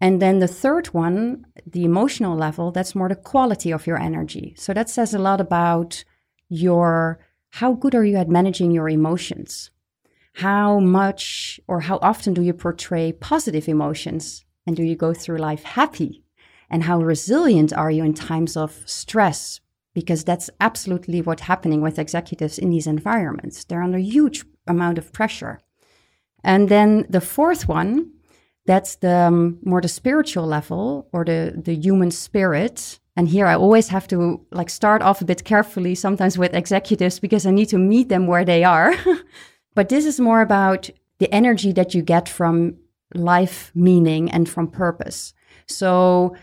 And 0.00 0.20
then 0.20 0.38
the 0.38 0.48
third 0.48 0.88
one, 0.88 1.46
the 1.66 1.84
emotional 1.84 2.36
level, 2.36 2.72
that's 2.72 2.94
more 2.94 3.08
the 3.08 3.16
quality 3.16 3.70
of 3.70 3.86
your 3.86 3.98
energy. 3.98 4.54
So 4.56 4.72
that 4.74 4.90
says 4.90 5.14
a 5.14 5.18
lot 5.18 5.40
about 5.40 6.04
your 6.48 7.20
how 7.50 7.74
good 7.74 7.94
are 7.94 8.04
you 8.04 8.16
at 8.16 8.28
managing 8.28 8.70
your 8.70 8.88
emotions? 8.88 9.70
How 10.34 10.78
much 10.78 11.60
or 11.68 11.80
how 11.80 11.98
often 12.00 12.34
do 12.34 12.42
you 12.42 12.54
portray 12.54 13.12
positive 13.12 13.68
emotions? 13.68 14.44
And 14.66 14.74
do 14.76 14.82
you 14.82 14.96
go 14.96 15.12
through 15.12 15.38
life 15.38 15.62
happy? 15.62 16.24
And 16.72 16.84
how 16.84 17.00
resilient 17.00 17.72
are 17.74 17.90
you 17.90 18.02
in 18.02 18.14
times 18.14 18.56
of 18.56 18.82
stress, 18.86 19.60
because 19.94 20.24
that's 20.24 20.48
absolutely 20.58 21.20
what's 21.20 21.42
happening 21.42 21.82
with 21.82 21.98
executives 21.98 22.58
in 22.58 22.70
these 22.70 22.86
environments. 22.86 23.62
They're 23.62 23.82
under 23.82 23.98
huge 23.98 24.44
amount 24.66 24.96
of 24.96 25.12
pressure. 25.12 25.60
And 26.42 26.70
then 26.70 27.06
the 27.10 27.20
fourth 27.20 27.68
one, 27.68 28.10
that's 28.64 28.96
the 28.96 29.26
um, 29.28 29.58
more 29.62 29.82
the 29.82 29.88
spiritual 29.88 30.46
level 30.46 31.08
or 31.12 31.24
the 31.24 31.52
the 31.62 31.74
human 31.74 32.10
spirit. 32.10 33.00
And 33.16 33.28
here 33.28 33.46
I 33.46 33.54
always 33.54 33.88
have 33.88 34.08
to 34.08 34.40
like 34.50 34.70
start 34.70 35.02
off 35.02 35.20
a 35.20 35.26
bit 35.26 35.44
carefully 35.44 35.94
sometimes 35.94 36.38
with 36.38 36.54
executives 36.54 37.20
because 37.20 37.44
I 37.44 37.50
need 37.50 37.68
to 37.68 37.78
meet 37.78 38.08
them 38.08 38.26
where 38.26 38.44
they 38.44 38.64
are. 38.64 38.94
but 39.74 39.88
this 39.88 40.06
is 40.06 40.18
more 40.18 40.40
about 40.40 40.88
the 41.18 41.32
energy 41.34 41.72
that 41.72 41.94
you 41.94 42.02
get 42.02 42.28
from 42.28 42.76
life 43.14 43.70
meaning 43.74 44.30
and 44.30 44.48
from 44.48 44.68
purpose. 44.68 45.34
So 45.66 46.34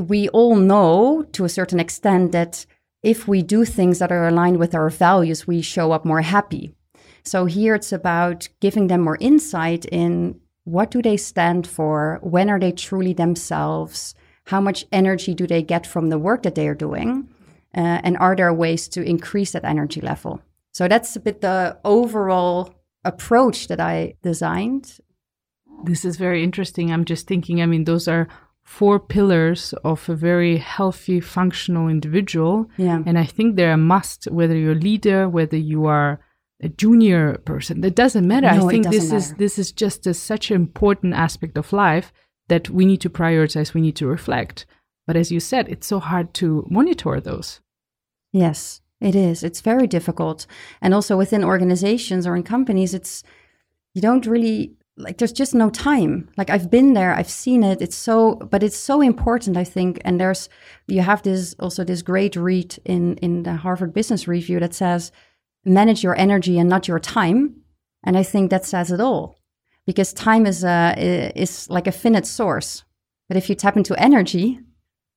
we 0.00 0.28
all 0.30 0.56
know 0.56 1.24
to 1.32 1.44
a 1.44 1.48
certain 1.48 1.80
extent 1.80 2.32
that 2.32 2.66
if 3.02 3.28
we 3.28 3.42
do 3.42 3.64
things 3.64 3.98
that 3.98 4.12
are 4.12 4.26
aligned 4.26 4.58
with 4.58 4.74
our 4.74 4.90
values, 4.90 5.46
we 5.46 5.62
show 5.62 5.92
up 5.92 6.04
more 6.04 6.22
happy. 6.22 6.74
So 7.22 7.46
here 7.46 7.74
it's 7.74 7.92
about 7.92 8.48
giving 8.60 8.86
them 8.86 9.00
more 9.00 9.18
insight 9.20 9.84
in 9.86 10.40
what 10.64 10.90
do 10.90 11.00
they 11.00 11.16
stand 11.16 11.66
for? 11.66 12.18
When 12.22 12.50
are 12.50 12.58
they 12.58 12.72
truly 12.72 13.12
themselves? 13.12 14.14
How 14.46 14.60
much 14.60 14.84
energy 14.90 15.34
do 15.34 15.46
they 15.46 15.62
get 15.62 15.86
from 15.86 16.08
the 16.08 16.18
work 16.18 16.42
that 16.42 16.54
they 16.54 16.66
are 16.68 16.74
doing? 16.74 17.28
Uh, 17.76 18.00
and 18.02 18.16
are 18.18 18.34
there 18.34 18.52
ways 18.52 18.88
to 18.88 19.02
increase 19.02 19.52
that 19.52 19.64
energy 19.64 20.00
level? 20.00 20.40
So 20.72 20.88
that's 20.88 21.14
a 21.16 21.20
bit 21.20 21.40
the 21.40 21.78
overall 21.84 22.74
approach 23.04 23.68
that 23.68 23.80
I 23.80 24.14
designed. 24.22 24.98
This 25.84 26.04
is 26.04 26.16
very 26.16 26.42
interesting. 26.42 26.92
I'm 26.92 27.04
just 27.04 27.26
thinking, 27.26 27.62
I 27.62 27.66
mean, 27.66 27.84
those 27.84 28.08
are 28.08 28.28
four 28.66 28.98
pillars 28.98 29.72
of 29.84 30.08
a 30.08 30.14
very 30.14 30.58
healthy, 30.58 31.20
functional 31.20 31.88
individual. 31.88 32.68
Yeah. 32.76 33.00
And 33.06 33.16
I 33.16 33.24
think 33.24 33.54
they're 33.54 33.72
a 33.72 33.78
must, 33.78 34.24
whether 34.24 34.56
you're 34.56 34.72
a 34.72 34.74
leader, 34.90 35.28
whether 35.28 35.56
you 35.56 35.86
are 35.86 36.20
a 36.60 36.68
junior 36.68 37.38
person. 37.44 37.80
That 37.80 37.94
doesn't 37.94 38.26
matter. 38.26 38.50
No, 38.50 38.66
I 38.66 38.70
think 38.70 38.90
this 38.90 39.04
matter. 39.04 39.16
is 39.18 39.34
this 39.34 39.58
is 39.58 39.70
just 39.70 40.06
a, 40.06 40.12
such 40.12 40.50
an 40.50 40.56
important 40.56 41.14
aspect 41.14 41.56
of 41.56 41.72
life 41.72 42.12
that 42.48 42.68
we 42.68 42.84
need 42.84 43.00
to 43.02 43.10
prioritize, 43.10 43.72
we 43.72 43.80
need 43.80 43.96
to 43.96 44.06
reflect. 44.06 44.66
But 45.06 45.16
as 45.16 45.30
you 45.30 45.38
said, 45.38 45.68
it's 45.68 45.86
so 45.86 46.00
hard 46.00 46.34
to 46.34 46.66
monitor 46.68 47.20
those. 47.20 47.60
Yes, 48.32 48.80
it 49.00 49.14
is. 49.14 49.44
It's 49.44 49.60
very 49.60 49.86
difficult. 49.86 50.46
And 50.82 50.92
also 50.92 51.16
within 51.16 51.44
organizations 51.44 52.26
or 52.26 52.34
in 52.34 52.42
companies, 52.42 52.94
it's 52.94 53.22
you 53.94 54.02
don't 54.02 54.26
really 54.26 54.75
like 54.96 55.18
there's 55.18 55.32
just 55.32 55.54
no 55.54 55.70
time. 55.70 56.28
Like 56.36 56.50
i've 56.50 56.70
been 56.70 56.94
there 56.94 57.14
i've 57.14 57.30
seen 57.30 57.62
it 57.62 57.80
it's 57.82 57.96
so 57.96 58.36
but 58.36 58.62
it's 58.62 58.76
so 58.76 59.00
important 59.00 59.56
i 59.56 59.64
think 59.64 60.00
and 60.04 60.20
there's 60.20 60.48
you 60.86 61.00
have 61.02 61.22
this 61.22 61.54
also 61.58 61.84
this 61.84 62.02
great 62.02 62.36
read 62.36 62.76
in 62.84 63.16
in 63.16 63.42
the 63.42 63.54
harvard 63.54 63.92
business 63.92 64.28
review 64.28 64.60
that 64.60 64.74
says 64.74 65.12
manage 65.64 66.02
your 66.02 66.16
energy 66.16 66.58
and 66.58 66.68
not 66.68 66.88
your 66.88 67.00
time 67.00 67.56
and 68.04 68.16
i 68.16 68.22
think 68.22 68.50
that 68.50 68.64
says 68.64 68.90
it 68.90 69.00
all 69.00 69.38
because 69.86 70.12
time 70.12 70.46
is 70.46 70.64
a 70.64 71.32
is 71.34 71.68
like 71.70 71.86
a 71.86 71.92
finite 71.92 72.26
source 72.26 72.84
but 73.28 73.36
if 73.36 73.48
you 73.48 73.54
tap 73.54 73.76
into 73.76 74.00
energy 74.00 74.60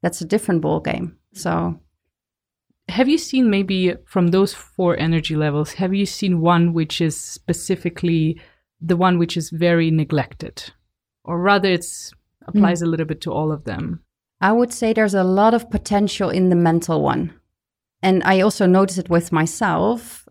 that's 0.01 0.21
a 0.21 0.25
different 0.25 0.61
ball 0.61 0.79
game 0.79 1.17
so 1.33 1.79
have 2.87 3.07
you 3.07 3.17
seen 3.17 3.49
maybe 3.49 3.93
from 4.05 4.27
those 4.27 4.53
four 4.53 4.97
energy 4.97 5.35
levels 5.35 5.73
have 5.73 5.93
you 5.93 6.05
seen 6.05 6.41
one 6.41 6.73
which 6.73 7.01
is 7.01 7.19
specifically 7.19 8.39
the 8.81 8.97
one 8.97 9.17
which 9.17 9.37
is 9.37 9.49
very 9.49 9.91
neglected, 9.91 10.71
or 11.23 11.39
rather, 11.39 11.69
it 11.69 11.85
applies 12.47 12.81
mm. 12.81 12.85
a 12.85 12.89
little 12.89 13.05
bit 13.05 13.21
to 13.21 13.31
all 13.31 13.51
of 13.51 13.65
them. 13.65 14.01
I 14.41 14.51
would 14.51 14.71
say 14.71 14.93
there's 14.93 15.13
a 15.13 15.23
lot 15.23 15.53
of 15.53 15.69
potential 15.69 16.29
in 16.29 16.49
the 16.49 16.55
mental 16.55 17.01
one, 17.01 17.33
and 18.01 18.23
I 18.23 18.41
also 18.41 18.65
notice 18.65 18.97
it 18.97 19.09
with 19.09 19.31
myself, 19.31 20.27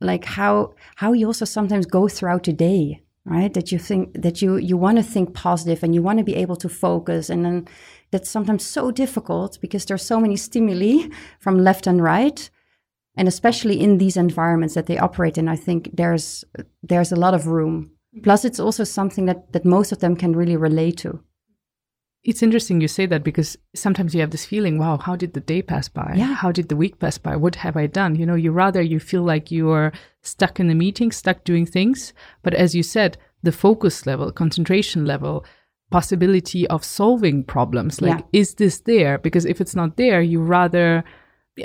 like 0.00 0.24
how 0.24 0.74
how 0.96 1.12
you 1.12 1.26
also 1.26 1.44
sometimes 1.44 1.86
go 1.86 2.08
throughout 2.08 2.44
the 2.44 2.52
day, 2.52 3.02
right? 3.24 3.52
That 3.52 3.72
you 3.72 3.78
think 3.78 4.22
that 4.22 4.40
you 4.40 4.56
you 4.56 4.76
want 4.76 4.98
to 4.98 5.02
think 5.02 5.34
positive 5.34 5.82
and 5.82 5.94
you 5.94 6.02
want 6.02 6.18
to 6.18 6.24
be 6.24 6.36
able 6.36 6.56
to 6.56 6.68
focus, 6.68 7.28
and 7.30 7.44
then 7.44 7.68
that's 8.12 8.30
sometimes 8.30 8.64
so 8.64 8.90
difficult 8.90 9.58
because 9.60 9.84
there's 9.84 10.04
so 10.04 10.20
many 10.20 10.36
stimuli 10.36 11.08
from 11.40 11.58
left 11.58 11.86
and 11.86 12.02
right 12.02 12.50
and 13.16 13.28
especially 13.28 13.80
in 13.80 13.98
these 13.98 14.16
environments 14.16 14.74
that 14.74 14.86
they 14.86 14.98
operate 14.98 15.38
in 15.38 15.48
i 15.48 15.56
think 15.56 15.90
there's 15.92 16.44
there's 16.82 17.12
a 17.12 17.16
lot 17.16 17.34
of 17.34 17.46
room. 17.46 17.90
Mm-hmm. 18.14 18.24
Plus 18.24 18.44
it's 18.44 18.60
also 18.60 18.84
something 18.84 19.26
that 19.26 19.52
that 19.52 19.64
most 19.64 19.92
of 19.92 20.00
them 20.00 20.16
can 20.16 20.34
really 20.34 20.56
relate 20.56 20.98
to. 20.98 21.20
It's 22.22 22.42
interesting 22.42 22.82
you 22.82 22.88
say 22.88 23.06
that 23.06 23.24
because 23.24 23.56
sometimes 23.74 24.14
you 24.14 24.20
have 24.20 24.30
this 24.30 24.44
feeling 24.44 24.76
wow 24.78 24.98
how 24.98 25.16
did 25.16 25.32
the 25.32 25.40
day 25.40 25.62
pass 25.62 25.88
by? 25.88 26.14
Yeah. 26.16 26.34
how 26.34 26.52
did 26.52 26.68
the 26.68 26.76
week 26.76 26.98
pass 26.98 27.16
by? 27.18 27.36
What 27.36 27.54
have 27.56 27.76
i 27.76 27.86
done? 27.86 28.16
You 28.16 28.26
know 28.26 28.34
you 28.34 28.52
rather 28.52 28.82
you 28.82 29.00
feel 29.00 29.22
like 29.22 29.50
you 29.50 29.70
are 29.70 29.92
stuck 30.22 30.60
in 30.60 30.68
the 30.68 30.74
meeting 30.74 31.12
stuck 31.12 31.44
doing 31.44 31.64
things 31.64 32.12
but 32.42 32.52
as 32.52 32.74
you 32.74 32.82
said 32.82 33.16
the 33.42 33.52
focus 33.52 34.04
level 34.04 34.30
concentration 34.32 35.06
level 35.06 35.46
possibility 35.90 36.68
of 36.68 36.84
solving 36.84 37.42
problems 37.42 38.02
like 38.02 38.18
yeah. 38.18 38.40
is 38.40 38.54
this 38.54 38.80
there? 38.80 39.16
Because 39.16 39.46
if 39.46 39.60
it's 39.60 39.74
not 39.74 39.96
there 39.96 40.20
you 40.20 40.42
rather 40.42 41.02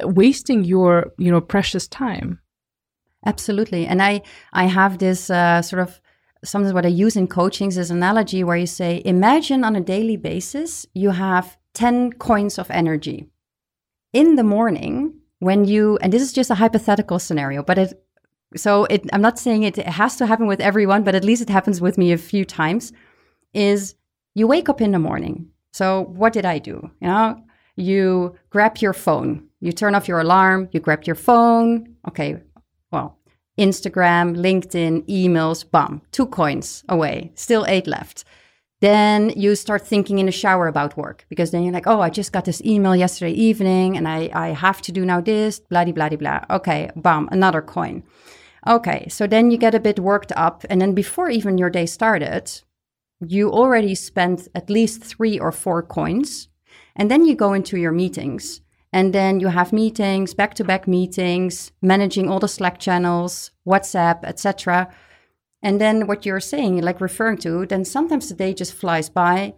wasting 0.04 0.64
your 0.64 1.12
you 1.18 1.32
know 1.32 1.42
precious 1.42 1.88
time. 1.88 2.40
Absolutely. 3.26 3.86
And 3.86 4.02
i 4.02 4.22
i 4.54 4.66
have 4.66 4.98
this 4.98 5.30
uh, 5.30 5.62
sort 5.62 5.82
of 5.82 6.00
sometimes 6.44 6.74
what 6.74 6.86
i 6.86 6.90
use 6.90 7.16
in 7.16 7.28
coaching 7.28 7.70
is 7.70 7.90
analogy 7.92 8.44
where 8.44 8.58
you 8.58 8.68
say 8.68 9.02
imagine 9.06 9.64
on 9.64 9.76
a 9.76 9.82
daily 9.82 10.18
basis 10.18 10.86
you 10.94 11.12
have 11.12 11.58
10 11.74 12.14
coins 12.14 12.58
of 12.58 12.70
energy. 12.72 13.28
In 14.14 14.36
the 14.36 14.44
morning 14.44 15.14
when 15.40 15.66
you 15.66 15.98
and 16.02 16.14
this 16.14 16.22
is 16.22 16.34
just 16.34 16.50
a 16.50 16.56
hypothetical 16.56 17.20
scenario 17.20 17.62
but 17.64 17.78
it 17.78 18.02
so 18.56 18.86
it, 18.86 19.02
i'm 19.12 19.22
not 19.22 19.38
saying 19.38 19.64
it, 19.64 19.78
it 19.78 19.88
has 19.88 20.16
to 20.16 20.26
happen 20.26 20.48
with 20.48 20.62
everyone 20.62 21.04
but 21.04 21.16
at 21.16 21.26
least 21.26 21.42
it 21.42 21.50
happens 21.50 21.82
with 21.82 21.98
me 21.98 22.14
a 22.14 22.18
few 22.18 22.46
times 22.46 22.94
is 23.54 23.96
you 24.34 24.48
wake 24.48 24.70
up 24.70 24.82
in 24.82 24.92
the 24.92 25.00
morning. 25.00 25.48
So 25.72 26.06
what 26.22 26.34
did 26.34 26.46
i 26.46 26.60
do? 26.60 26.90
You 27.02 27.08
know 27.08 27.42
you 27.76 28.36
grab 28.50 28.78
your 28.78 28.94
phone 28.94 29.48
You 29.66 29.72
turn 29.72 29.96
off 29.96 30.08
your 30.08 30.20
alarm, 30.20 30.70
you 30.74 30.80
grab 30.80 31.06
your 31.06 31.16
phone. 31.16 31.96
Okay, 32.08 32.38
well, 32.92 33.18
Instagram, 33.58 34.38
LinkedIn, 34.38 35.08
emails, 35.08 35.66
bam, 35.70 36.04
two 36.12 36.28
coins 36.28 36.84
away, 36.88 37.32
still 37.34 37.66
eight 37.68 37.88
left. 37.88 38.26
Then 38.82 39.32
you 39.32 39.56
start 39.56 39.88
thinking 39.88 40.20
in 40.20 40.28
the 40.28 40.32
shower 40.32 40.68
about 40.68 40.96
work 40.96 41.26
because 41.30 41.50
then 41.50 41.64
you're 41.64 41.74
like, 41.74 41.88
oh, 41.88 42.00
I 42.00 42.12
just 42.12 42.32
got 42.32 42.46
this 42.46 42.62
email 42.64 42.96
yesterday 42.96 43.32
evening 43.32 43.98
and 43.98 44.08
I, 44.08 44.30
I 44.36 44.50
have 44.50 44.84
to 44.84 44.92
do 44.92 45.04
now 45.04 45.20
this, 45.20 45.62
blah, 45.62 45.84
blah, 45.84 46.10
blah, 46.10 46.18
blah. 46.18 46.42
Okay, 46.58 46.92
bam, 46.96 47.28
another 47.32 47.64
coin. 47.64 48.04
Okay, 48.68 49.08
so 49.10 49.26
then 49.26 49.50
you 49.50 49.58
get 49.58 49.74
a 49.74 49.80
bit 49.80 49.98
worked 49.98 50.32
up. 50.36 50.64
And 50.70 50.80
then 50.80 50.94
before 50.94 51.32
even 51.32 51.58
your 51.58 51.72
day 51.72 51.88
started, 51.88 52.52
you 53.20 53.50
already 53.50 53.96
spent 53.96 54.48
at 54.54 54.70
least 54.70 55.04
three 55.04 55.40
or 55.40 55.52
four 55.52 55.82
coins. 55.82 56.50
And 56.96 57.10
then 57.10 57.26
you 57.26 57.34
go 57.34 57.54
into 57.54 57.78
your 57.78 57.92
meetings 57.92 58.62
and 58.96 59.12
then 59.12 59.42
you 59.42 59.50
have 59.50 59.74
meetings, 59.74 60.34
back-to-back 60.34 60.88
meetings, 60.88 61.74
managing 61.82 62.30
all 62.30 62.40
the 62.40 62.48
Slack 62.48 62.80
channels, 62.80 63.52
WhatsApp, 63.68 64.24
etc. 64.24 64.88
And 65.62 65.82
then 65.82 66.08
what 66.08 66.26
you're 66.26 66.40
saying, 66.40 66.82
like 66.82 67.02
referring 67.02 67.40
to, 67.40 67.66
then 67.66 67.84
sometimes 67.84 68.30
the 68.30 68.36
day 68.36 68.54
just 68.54 68.74
flies 68.74 69.10
by. 69.10 69.54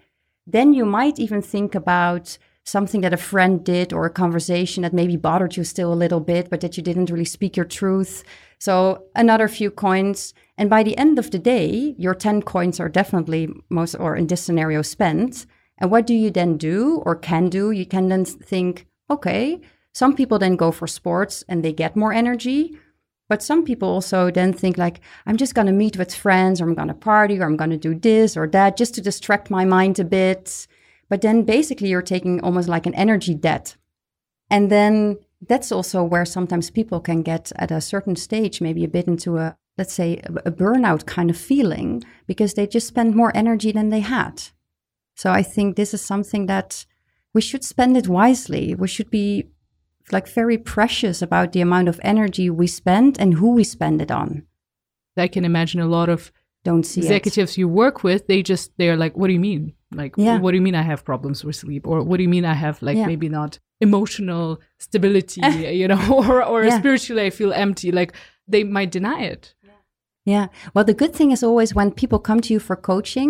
Then 0.47 0.73
you 0.73 0.85
might 0.85 1.19
even 1.19 1.43
think 1.43 1.75
about 1.75 2.39
something 2.63 3.01
that 3.01 3.13
a 3.13 3.17
friend 3.31 3.63
did 3.63 3.93
or 3.93 4.07
a 4.07 4.09
conversation 4.09 4.81
that 4.81 4.91
maybe 4.91 5.15
bothered 5.15 5.55
you 5.55 5.63
still 5.63 5.93
a 5.93 6.01
little 6.03 6.19
bit, 6.19 6.49
but 6.49 6.61
that 6.61 6.75
you 6.75 6.81
didn't 6.81 7.11
really 7.11 7.23
speak 7.23 7.55
your 7.55 7.65
truth. 7.79 8.23
So 8.57 9.03
another 9.15 9.47
few 9.47 9.69
coins. 9.69 10.33
And 10.57 10.67
by 10.67 10.81
the 10.81 10.97
end 10.97 11.19
of 11.19 11.29
the 11.29 11.37
day, 11.37 11.93
your 11.99 12.15
10 12.15 12.41
coins 12.41 12.79
are 12.79 12.89
definitely 12.89 13.49
most, 13.69 13.93
or 13.93 14.15
in 14.15 14.25
this 14.25 14.41
scenario, 14.41 14.81
spent. 14.81 15.45
And 15.77 15.91
what 15.91 16.07
do 16.07 16.15
you 16.15 16.31
then 16.31 16.57
do 16.57 17.03
or 17.05 17.15
can 17.15 17.49
do? 17.49 17.69
You 17.69 17.85
can 17.85 18.09
then 18.09 18.25
think, 18.25 18.87
okay, 19.09 19.61
some 19.93 20.15
people 20.15 20.39
then 20.39 20.55
go 20.55 20.71
for 20.71 20.87
sports 20.87 21.43
and 21.47 21.63
they 21.63 21.73
get 21.73 21.95
more 21.95 22.13
energy. 22.13 22.77
But 23.29 23.43
some 23.43 23.63
people 23.65 23.89
also 23.89 24.31
then 24.31 24.53
think 24.53 24.77
like, 24.77 25.01
I'm 25.25 25.37
just 25.37 25.53
going 25.53 25.67
to 25.67 25.73
meet 25.73 25.97
with 25.97 26.15
friends 26.15 26.61
or 26.61 26.65
I'm 26.65 26.75
going 26.75 26.87
to 26.87 26.93
party 26.93 27.39
or 27.39 27.45
I'm 27.45 27.57
going 27.57 27.71
to 27.71 27.77
do 27.77 27.93
this 27.93 28.37
or 28.37 28.47
that 28.49 28.77
just 28.77 28.95
to 28.95 29.01
distract 29.01 29.49
my 29.49 29.65
mind 29.65 29.99
a 29.99 30.05
bit. 30.05 30.67
But 31.09 31.21
then 31.21 31.43
basically 31.43 31.89
you're 31.89 32.01
taking 32.01 32.39
almost 32.41 32.69
like 32.69 32.85
an 32.85 32.95
energy 32.95 33.33
debt. 33.33 33.75
And 34.49 34.71
then 34.71 35.17
that's 35.45 35.71
also 35.71 36.03
where 36.03 36.25
sometimes 36.25 36.69
people 36.69 36.99
can 36.99 37.21
get 37.21 37.51
at 37.57 37.71
a 37.71 37.81
certain 37.81 38.15
stage, 38.15 38.61
maybe 38.61 38.83
a 38.83 38.89
bit 38.89 39.07
into 39.07 39.37
a, 39.37 39.57
let's 39.77 39.93
say, 39.93 40.21
a 40.45 40.51
burnout 40.51 41.05
kind 41.05 41.29
of 41.29 41.37
feeling 41.37 42.03
because 42.27 42.53
they 42.53 42.65
just 42.65 42.87
spend 42.87 43.15
more 43.15 43.31
energy 43.35 43.71
than 43.71 43.89
they 43.89 43.99
had. 43.99 44.43
So 45.15 45.31
I 45.31 45.43
think 45.43 45.75
this 45.75 45.93
is 45.93 46.01
something 46.01 46.45
that 46.45 46.85
we 47.37 47.41
should 47.41 47.63
spend 47.63 47.95
it 47.95 48.07
wisely. 48.07 48.73
We 48.73 48.87
should 48.87 49.11
be 49.11 49.29
like 50.11 50.27
very 50.27 50.57
precious 50.57 51.21
about 51.21 51.51
the 51.51 51.61
amount 51.61 51.87
of 51.87 51.99
energy 52.01 52.49
we 52.49 52.65
spend 52.65 53.11
and 53.21 53.35
who 53.35 53.49
we 53.51 53.63
spend 53.63 54.01
it 54.01 54.09
on. 54.09 54.29
I 55.15 55.27
can 55.27 55.45
imagine 55.45 55.79
a 55.79 55.93
lot 55.97 56.09
of 56.09 56.31
don't 56.63 56.83
see 56.91 57.01
executives 57.01 57.51
it. 57.51 57.59
you 57.59 57.67
work 57.67 58.03
with. 58.03 58.25
They 58.25 58.41
just 58.41 58.71
they're 58.79 58.97
like, 59.03 59.15
"What 59.15 59.27
do 59.27 59.33
you 59.33 59.43
mean? 59.51 59.73
Like, 60.01 60.13
yeah. 60.17 60.39
what 60.39 60.51
do 60.51 60.57
you 60.57 60.65
mean 60.67 60.79
I 60.83 60.85
have 60.91 61.05
problems 61.11 61.45
with 61.45 61.55
sleep? 61.55 61.85
Or 61.85 61.97
what 62.07 62.17
do 62.17 62.23
you 62.23 62.33
mean 62.35 62.45
I 62.53 62.55
have 62.65 62.81
like 62.81 62.97
yeah. 62.97 63.05
maybe 63.11 63.29
not 63.29 63.59
emotional 63.87 64.59
stability, 64.79 65.41
you 65.81 65.87
know, 65.87 66.03
or 66.19 66.43
or 66.43 66.65
yeah. 66.65 66.79
spiritually 66.79 67.23
I 67.27 67.29
feel 67.29 67.53
empty?" 67.53 67.91
Like 67.91 68.11
they 68.47 68.63
might 68.63 68.91
deny 68.97 69.19
it. 69.33 69.53
Yeah. 70.33 70.47
Well, 70.73 70.85
the 70.85 70.99
good 71.01 71.13
thing 71.13 71.31
is 71.31 71.43
always 71.43 71.75
when 71.75 71.91
people 71.91 72.19
come 72.19 72.41
to 72.41 72.53
you 72.53 72.59
for 72.59 72.75
coaching, 72.75 73.29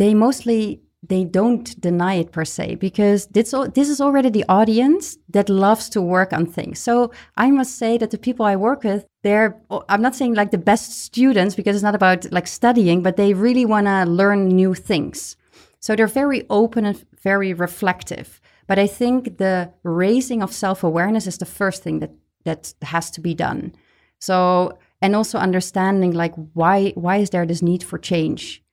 they 0.00 0.12
mostly 0.12 0.82
they 1.06 1.24
don't 1.24 1.80
deny 1.80 2.14
it 2.14 2.32
per 2.32 2.44
se 2.44 2.74
because 2.76 3.26
this, 3.28 3.54
this 3.74 3.88
is 3.88 4.00
already 4.00 4.30
the 4.30 4.44
audience 4.48 5.16
that 5.28 5.48
loves 5.48 5.88
to 5.90 6.02
work 6.02 6.32
on 6.32 6.44
things. 6.44 6.80
So 6.80 7.12
I 7.36 7.50
must 7.50 7.76
say 7.76 7.98
that 7.98 8.10
the 8.10 8.18
people 8.18 8.44
I 8.44 8.56
work 8.56 8.82
with, 8.82 9.06
they're, 9.22 9.60
I'm 9.88 10.02
not 10.02 10.16
saying 10.16 10.34
like 10.34 10.50
the 10.50 10.58
best 10.58 10.92
students 10.92 11.54
because 11.54 11.76
it's 11.76 11.84
not 11.84 11.94
about 11.94 12.30
like 12.32 12.48
studying, 12.48 13.02
but 13.02 13.16
they 13.16 13.32
really 13.32 13.64
want 13.64 13.86
to 13.86 14.04
learn 14.04 14.48
new 14.48 14.74
things. 14.74 15.36
So 15.80 15.94
they're 15.94 16.08
very 16.08 16.44
open 16.50 16.84
and 16.84 17.04
very 17.22 17.52
reflective. 17.52 18.40
But 18.66 18.78
I 18.78 18.88
think 18.88 19.38
the 19.38 19.72
raising 19.84 20.42
of 20.42 20.52
self 20.52 20.82
awareness 20.82 21.26
is 21.26 21.38
the 21.38 21.46
first 21.46 21.82
thing 21.82 22.00
that, 22.00 22.10
that 22.44 22.74
has 22.82 23.10
to 23.12 23.20
be 23.20 23.34
done. 23.34 23.74
So, 24.18 24.78
and 25.00 25.14
also 25.14 25.38
understanding 25.38 26.12
like 26.12 26.34
why, 26.54 26.90
why 26.96 27.18
is 27.18 27.30
there 27.30 27.46
this 27.46 27.62
need 27.62 27.84
for 27.84 27.98
change? 27.98 28.64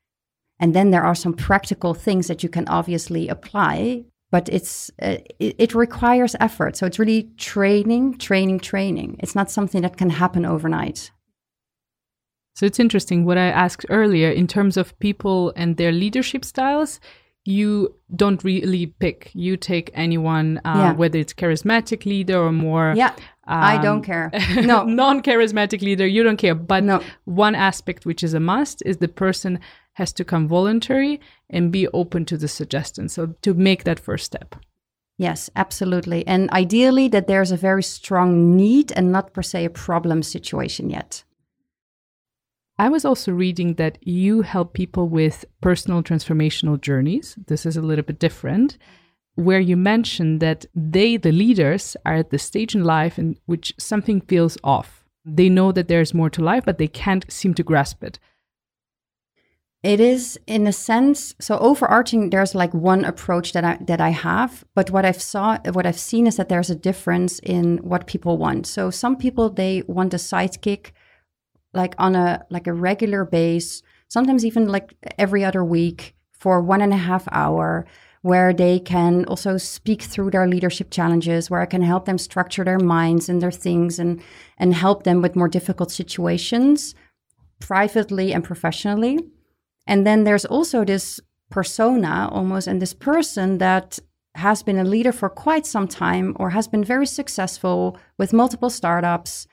And 0.59 0.73
then 0.73 0.91
there 0.91 1.03
are 1.03 1.15
some 1.15 1.33
practical 1.33 1.93
things 1.93 2.27
that 2.27 2.43
you 2.43 2.49
can 2.49 2.67
obviously 2.67 3.27
apply, 3.27 4.05
but 4.31 4.47
it's 4.49 4.89
uh, 5.01 5.17
it, 5.39 5.55
it, 5.57 5.75
requires 5.75 6.35
effort. 6.39 6.77
So 6.77 6.85
it's 6.85 6.99
really 6.99 7.29
training, 7.37 8.17
training, 8.17 8.59
training. 8.59 9.17
It's 9.19 9.35
not 9.35 9.51
something 9.51 9.81
that 9.81 9.97
can 9.97 10.09
happen 10.09 10.45
overnight. 10.45 11.11
So 12.55 12.65
it's 12.65 12.79
interesting 12.79 13.25
what 13.25 13.37
I 13.37 13.47
asked 13.47 13.85
earlier 13.89 14.29
in 14.29 14.47
terms 14.47 14.77
of 14.77 14.97
people 14.99 15.51
and 15.57 15.75
their 15.75 15.91
leadership 15.91 16.45
styles. 16.45 17.01
You 17.43 17.93
don't 18.15 18.43
really 18.43 18.87
pick. 18.87 19.29
You 19.33 19.55
take 19.57 19.91
anyone, 19.93 20.59
uh, 20.65 20.73
yeah. 20.75 20.93
whether 20.93 21.19
it's 21.19 21.33
charismatic 21.33 22.05
leader 22.05 22.39
or 22.39 22.51
more. 22.51 22.93
Yeah, 22.95 23.13
um, 23.47 23.61
I 23.61 23.77
don't 23.77 24.01
care. 24.01 24.31
No, 24.55 24.83
non-charismatic 24.83 25.81
leader. 25.81 26.07
You 26.07 26.23
don't 26.23 26.37
care. 26.37 26.55
But 26.55 26.83
no. 26.83 27.01
one 27.25 27.55
aspect 27.55 28.05
which 28.05 28.23
is 28.23 28.33
a 28.33 28.39
must 28.39 28.81
is 28.85 28.97
the 28.97 29.07
person 29.07 29.59
has 29.93 30.11
to 30.13 30.25
come 30.25 30.47
voluntary 30.47 31.21
and 31.49 31.71
be 31.71 31.87
open 31.89 32.25
to 32.25 32.37
the 32.37 32.47
suggestion. 32.47 33.07
So 33.07 33.35
to 33.43 33.53
make 33.53 33.83
that 33.83 33.99
first 33.99 34.25
step. 34.25 34.55
Yes, 35.17 35.49
absolutely. 35.55 36.27
And 36.27 36.49
ideally, 36.51 37.07
that 37.09 37.27
there's 37.27 37.51
a 37.51 37.57
very 37.57 37.83
strong 37.83 38.57
need 38.57 38.91
and 38.95 39.11
not 39.11 39.33
per 39.33 39.41
se 39.41 39.65
a 39.65 39.69
problem 39.69 40.23
situation 40.23 40.89
yet. 40.89 41.23
I 42.77 42.89
was 42.89 43.05
also 43.05 43.31
reading 43.31 43.75
that 43.75 43.97
you 44.01 44.41
help 44.41 44.73
people 44.73 45.07
with 45.07 45.45
personal 45.61 46.03
transformational 46.03 46.81
journeys. 46.81 47.37
This 47.47 47.65
is 47.65 47.77
a 47.77 47.81
little 47.81 48.03
bit 48.03 48.19
different, 48.19 48.77
where 49.35 49.59
you 49.59 49.77
mention 49.77 50.39
that 50.39 50.65
they, 50.73 51.17
the 51.17 51.31
leaders, 51.31 51.95
are 52.05 52.15
at 52.15 52.29
the 52.29 52.39
stage 52.39 52.73
in 52.73 52.83
life 52.83 53.19
in 53.19 53.37
which 53.45 53.73
something 53.77 54.21
feels 54.21 54.57
off. 54.63 55.03
They 55.25 55.49
know 55.49 55.71
that 55.71 55.87
there's 55.87 56.13
more 56.13 56.29
to 56.31 56.43
life, 56.43 56.63
but 56.65 56.77
they 56.77 56.87
can't 56.87 57.29
seem 57.31 57.53
to 57.55 57.63
grasp 57.63 58.03
it. 58.03 58.19
It 59.83 59.99
is 59.99 60.39
in 60.47 60.65
a 60.65 60.73
sense 60.73 61.35
so 61.39 61.59
overarching. 61.59 62.31
There's 62.31 62.55
like 62.55 62.73
one 62.73 63.05
approach 63.05 63.53
that 63.53 63.63
I 63.63 63.77
that 63.81 64.01
I 64.01 64.09
have, 64.09 64.63
but 64.73 64.89
what 64.89 65.05
I've 65.05 65.21
saw 65.21 65.59
what 65.73 65.85
I've 65.85 65.99
seen 65.99 66.25
is 66.25 66.37
that 66.37 66.49
there's 66.49 66.71
a 66.71 66.75
difference 66.75 67.37
in 67.37 67.77
what 67.77 68.07
people 68.07 68.39
want. 68.39 68.65
So 68.65 68.89
some 68.89 69.15
people 69.15 69.51
they 69.51 69.83
want 69.85 70.15
a 70.15 70.17
sidekick, 70.17 70.91
like 71.71 71.93
on 71.99 72.15
a 72.15 72.43
like 72.49 72.65
a 72.65 72.73
regular 72.73 73.25
base, 73.25 73.83
sometimes 74.07 74.43
even 74.43 74.69
like 74.69 74.95
every 75.19 75.45
other 75.45 75.63
week 75.63 76.15
for 76.31 76.61
one 76.61 76.81
and 76.81 76.93
a 76.93 76.97
half 76.97 77.27
hour, 77.31 77.85
where 78.25 78.53
they 78.53 78.79
can 78.79 79.23
also 79.25 79.55
speak 79.55 80.01
through 80.01 80.31
their 80.31 80.47
leadership 80.47 80.89
challenges, 80.89 81.47
where 81.47 81.61
I 81.61 81.67
can 81.67 81.83
help 81.83 82.05
them 82.05 82.17
structure 82.17 82.63
their 82.63 82.79
minds 82.79 83.29
and 83.29 83.39
their 83.39 83.51
things 83.51 83.99
and 83.99 84.19
and 84.57 84.73
help 84.73 85.03
them 85.03 85.21
with 85.21 85.35
more 85.35 85.47
difficult 85.47 85.91
situations, 85.91 86.95
privately 87.59 88.33
and 88.33 88.43
professionally. 88.43 89.19
And 89.85 90.07
then 90.07 90.23
there's 90.23 90.43
also 90.45 90.83
this 90.83 91.19
persona 91.51 92.27
almost, 92.31 92.65
and 92.65 92.81
this 92.81 92.95
person 92.95 93.59
that 93.59 93.99
has 94.33 94.63
been 94.63 94.79
a 94.79 94.83
leader 94.83 95.11
for 95.11 95.29
quite 95.29 95.67
some 95.67 95.87
time 95.87 96.35
or 96.39 96.49
has 96.49 96.67
been 96.67 96.83
very 96.83 97.05
successful 97.05 97.95
with 98.17 98.33
multiple 98.33 98.71
startups, 98.71 99.45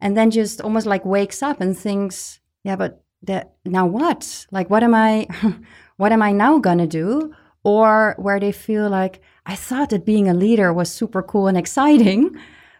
and 0.00 0.16
then 0.16 0.30
just 0.30 0.60
almost 0.60 0.86
like 0.86 1.04
wakes 1.04 1.42
up 1.42 1.60
and 1.60 1.76
thinks, 1.76 2.38
yeah, 2.62 2.76
but 2.76 3.02
that, 3.22 3.54
now 3.64 3.86
what? 3.86 4.46
Like, 4.52 4.70
what 4.70 4.84
am 4.84 4.94
I, 4.94 5.26
what 5.96 6.12
am 6.12 6.22
I 6.22 6.30
now 6.30 6.60
gonna 6.60 6.86
do? 6.86 7.34
Or 7.62 8.14
where 8.18 8.40
they 8.40 8.52
feel 8.52 8.88
like, 8.88 9.20
I 9.44 9.54
thought 9.54 9.90
that 9.90 10.06
being 10.06 10.28
a 10.28 10.34
leader 10.34 10.72
was 10.72 10.90
super 10.90 11.22
cool 11.22 11.46
and 11.46 11.58
exciting, 11.58 12.36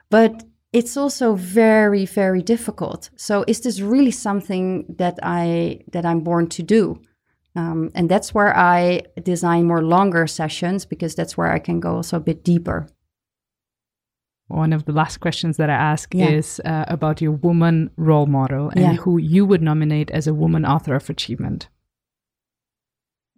but 0.08 0.44
it's 0.72 0.96
also 0.96 1.34
very 1.34 2.06
very 2.06 2.42
difficult 2.42 3.10
so 3.16 3.44
is 3.46 3.60
this 3.60 3.80
really 3.80 4.10
something 4.10 4.84
that 4.88 5.18
i 5.22 5.80
that 5.92 6.04
i'm 6.04 6.20
born 6.20 6.46
to 6.46 6.62
do 6.62 7.00
um, 7.56 7.90
and 7.94 8.08
that's 8.08 8.32
where 8.32 8.56
i 8.56 9.00
design 9.22 9.64
more 9.64 9.82
longer 9.82 10.26
sessions 10.26 10.84
because 10.84 11.14
that's 11.14 11.36
where 11.36 11.50
i 11.50 11.58
can 11.58 11.80
go 11.80 11.96
also 11.96 12.16
a 12.16 12.20
bit 12.20 12.44
deeper 12.44 12.86
one 14.46 14.72
of 14.72 14.84
the 14.84 14.92
last 14.92 15.18
questions 15.18 15.56
that 15.56 15.70
i 15.70 15.74
ask 15.74 16.14
yeah. 16.14 16.28
is 16.28 16.60
uh, 16.64 16.84
about 16.88 17.20
your 17.20 17.32
woman 17.32 17.90
role 17.96 18.26
model 18.26 18.70
and 18.70 18.80
yeah. 18.80 18.94
who 18.94 19.18
you 19.18 19.44
would 19.44 19.62
nominate 19.62 20.10
as 20.12 20.26
a 20.26 20.34
woman 20.34 20.64
author 20.64 20.94
of 20.94 21.10
achievement 21.10 21.68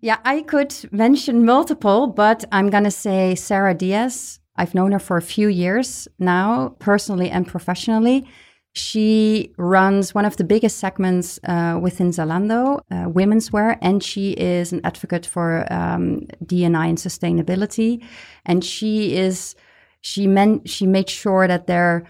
yeah 0.02 0.18
i 0.24 0.42
could 0.42 0.74
mention 0.92 1.44
multiple 1.46 2.06
but 2.06 2.44
i'm 2.52 2.68
going 2.68 2.84
to 2.84 2.90
say 2.90 3.34
sarah 3.34 3.74
diaz 3.74 4.40
I've 4.56 4.74
known 4.74 4.92
her 4.92 4.98
for 4.98 5.16
a 5.16 5.22
few 5.22 5.48
years 5.48 6.08
now, 6.18 6.76
personally 6.78 7.30
and 7.30 7.46
professionally. 7.46 8.28
She 8.74 9.52
runs 9.58 10.14
one 10.14 10.24
of 10.24 10.36
the 10.36 10.44
biggest 10.44 10.78
segments 10.78 11.38
uh, 11.44 11.78
within 11.80 12.10
Zalando, 12.10 12.80
uh, 12.90 13.08
women's 13.08 13.52
wear, 13.52 13.78
and 13.82 14.02
she 14.02 14.32
is 14.32 14.72
an 14.72 14.80
advocate 14.84 15.26
for 15.26 15.70
um, 15.70 16.26
D&I 16.44 16.86
and 16.86 16.98
sustainability. 16.98 18.02
And 18.46 18.64
she 18.64 19.16
is 19.16 19.54
she 20.00 20.26
meant 20.26 20.68
she 20.68 20.86
made 20.86 21.08
sure 21.08 21.46
that 21.46 21.66
there 21.66 22.04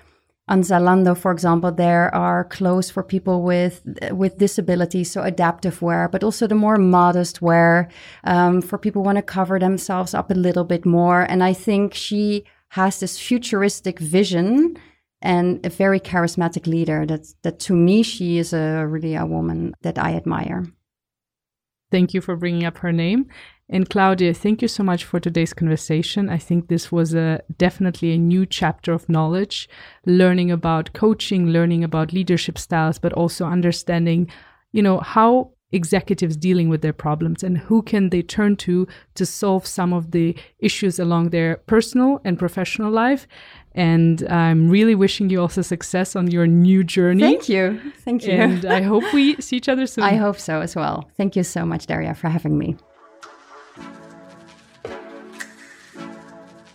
on 0.49 0.63
Zalando, 0.63 1.17
for 1.17 1.31
example, 1.31 1.71
there 1.71 2.13
are 2.15 2.45
clothes 2.45 2.91
for 2.91 3.03
people 3.03 3.43
with 3.43 3.81
with 4.11 4.39
disabilities, 4.39 5.11
so 5.11 5.23
adaptive 5.23 5.81
wear, 5.81 6.09
but 6.09 6.25
also 6.25 6.47
the 6.47 6.55
more 6.55 6.79
modest 6.79 7.41
wear 7.41 7.89
um, 8.25 8.61
for 8.61 8.77
people 8.77 9.03
want 9.03 9.17
to 9.17 9.23
cover 9.23 9.59
themselves 9.59 10.15
up 10.15 10.31
a 10.31 10.35
little 10.35 10.65
bit 10.65 10.85
more. 10.85 11.23
And 11.23 11.45
I 11.45 11.53
think 11.53 11.95
she 11.95 12.45
has 12.71 12.99
this 12.99 13.19
futuristic 13.19 13.99
vision 14.01 14.77
and 15.21 15.65
a 15.65 15.69
very 15.69 16.01
charismatic 16.01 16.67
leader. 16.67 17.07
That 17.07 17.33
that 17.43 17.61
to 17.61 17.75
me, 17.75 18.03
she 18.03 18.39
is 18.39 18.53
a 18.53 18.85
really 18.87 19.15
a 19.15 19.27
woman 19.27 19.75
that 19.83 19.97
I 19.97 20.15
admire. 20.17 20.67
Thank 21.93 22.15
you 22.15 22.23
for 22.23 22.37
bringing 22.37 22.65
up 22.65 22.79
her 22.79 22.91
name. 22.91 23.29
And 23.69 23.89
Claudia, 23.89 24.33
thank 24.33 24.63
you 24.63 24.69
so 24.69 24.83
much 24.83 25.05
for 25.05 25.21
today's 25.21 25.53
conversation. 25.53 26.31
I 26.31 26.39
think 26.39 26.69
this 26.69 26.91
was 26.91 27.15
a 27.15 27.43
definitely 27.59 28.13
a 28.13 28.19
new 28.19 28.47
chapter 28.47 28.93
of 28.95 29.11
knowledge, 29.11 29.69
learning 30.07 30.51
about 30.51 30.95
coaching, 30.95 31.49
learning 31.49 31.85
about 31.85 32.15
leadership 32.15 32.59
styles, 32.59 32.99
but 32.99 33.13
also 33.13 33.45
understanding, 33.45 34.31
you 34.73 34.83
know, 34.83 35.01
how 35.01 35.53
executives 35.73 36.37
dealing 36.37 36.69
with 36.69 36.83
their 36.83 36.93
problems 36.93 37.43
and 37.43 37.59
who 37.59 37.83
can 37.83 38.11
they 38.11 38.23
turn 38.23 38.57
to 38.57 38.87
to 39.15 39.27
solve 39.27 39.67
some 39.67 39.93
of 39.93 40.11
the 40.13 40.37
issues 40.59 40.99
along 40.99 41.31
their 41.31 41.57
personal 41.67 42.21
and 42.25 42.39
professional 42.39 42.91
life. 42.91 43.27
And 43.75 44.23
i'm 44.29 44.69
really 44.69 44.95
wishing 44.95 45.31
you 45.31 45.41
also 45.41 45.63
success 45.63 46.15
on 46.15 46.31
your 46.31 46.47
new 46.47 46.85
journey. 46.85 47.23
Thank 47.23 47.49
you. 47.49 47.81
Thank 48.05 48.27
you. 48.27 48.33
And 48.33 48.65
i 48.67 48.83
hope 48.83 49.05
we 49.13 49.37
see 49.41 49.57
each 49.57 49.69
other 49.69 49.87
soon. 49.93 50.05
I 50.05 50.17
hope 50.17 50.39
so 50.39 50.61
as 50.61 50.77
well. 50.77 51.11
Thank 51.17 51.37
you 51.37 51.43
so 51.43 51.65
much 51.65 51.87
daria 51.87 52.15
for 52.15 52.29
having 52.29 52.59
me 52.59 52.77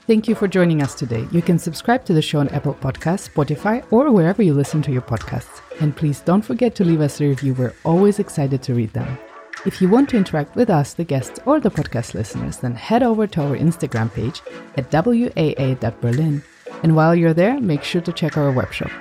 Thank 0.07 0.29
you 0.29 0.35
for 0.35 0.47
joining 0.47 0.81
us 0.81 0.95
today. 0.95 1.27
You 1.33 1.41
can 1.41 1.59
subscribe 1.59 2.05
to 2.05 2.13
the 2.13 2.21
show 2.21 2.39
on 2.39 2.47
Apple 2.49 2.75
Podcasts, 2.75 3.29
Spotify, 3.29 3.85
or 3.91 4.09
wherever 4.09 4.41
you 4.41 4.53
listen 4.53 4.81
to 4.83 4.91
your 4.93 5.01
podcasts. 5.01 5.59
And 5.81 5.93
please 5.93 6.21
don't 6.21 6.41
forget 6.41 6.75
to 6.75 6.85
leave 6.85 7.01
us 7.01 7.19
a 7.19 7.27
review. 7.27 7.53
We're 7.53 7.73
always 7.83 8.17
excited 8.17 8.63
to 8.63 8.73
read 8.73 8.93
them. 8.93 9.19
If 9.65 9.81
you 9.81 9.89
want 9.89 10.07
to 10.11 10.17
interact 10.17 10.55
with 10.55 10.69
us, 10.69 10.93
the 10.93 11.03
guests, 11.03 11.41
or 11.45 11.59
the 11.59 11.69
podcast 11.69 12.13
listeners, 12.13 12.55
then 12.55 12.73
head 12.73 13.03
over 13.03 13.27
to 13.27 13.41
our 13.41 13.57
Instagram 13.57 14.13
page 14.13 14.41
at 14.77 14.89
waa.berlin. 14.93 16.41
And 16.83 16.95
while 16.95 17.13
you're 17.13 17.33
there, 17.33 17.59
make 17.59 17.83
sure 17.83 17.99
to 17.99 18.13
check 18.13 18.37
our 18.37 18.53
webshop. 18.53 18.91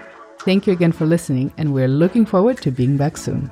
Thank 0.41 0.67
you 0.67 0.73
again 0.73 0.91
for 0.91 1.07
listening, 1.07 1.53
and 1.57 1.73
we're 1.73 1.87
looking 1.87 2.27
forward 2.27 2.57
to 2.63 2.73
being 2.73 2.97
back 2.97 3.17
soon. 3.17 3.49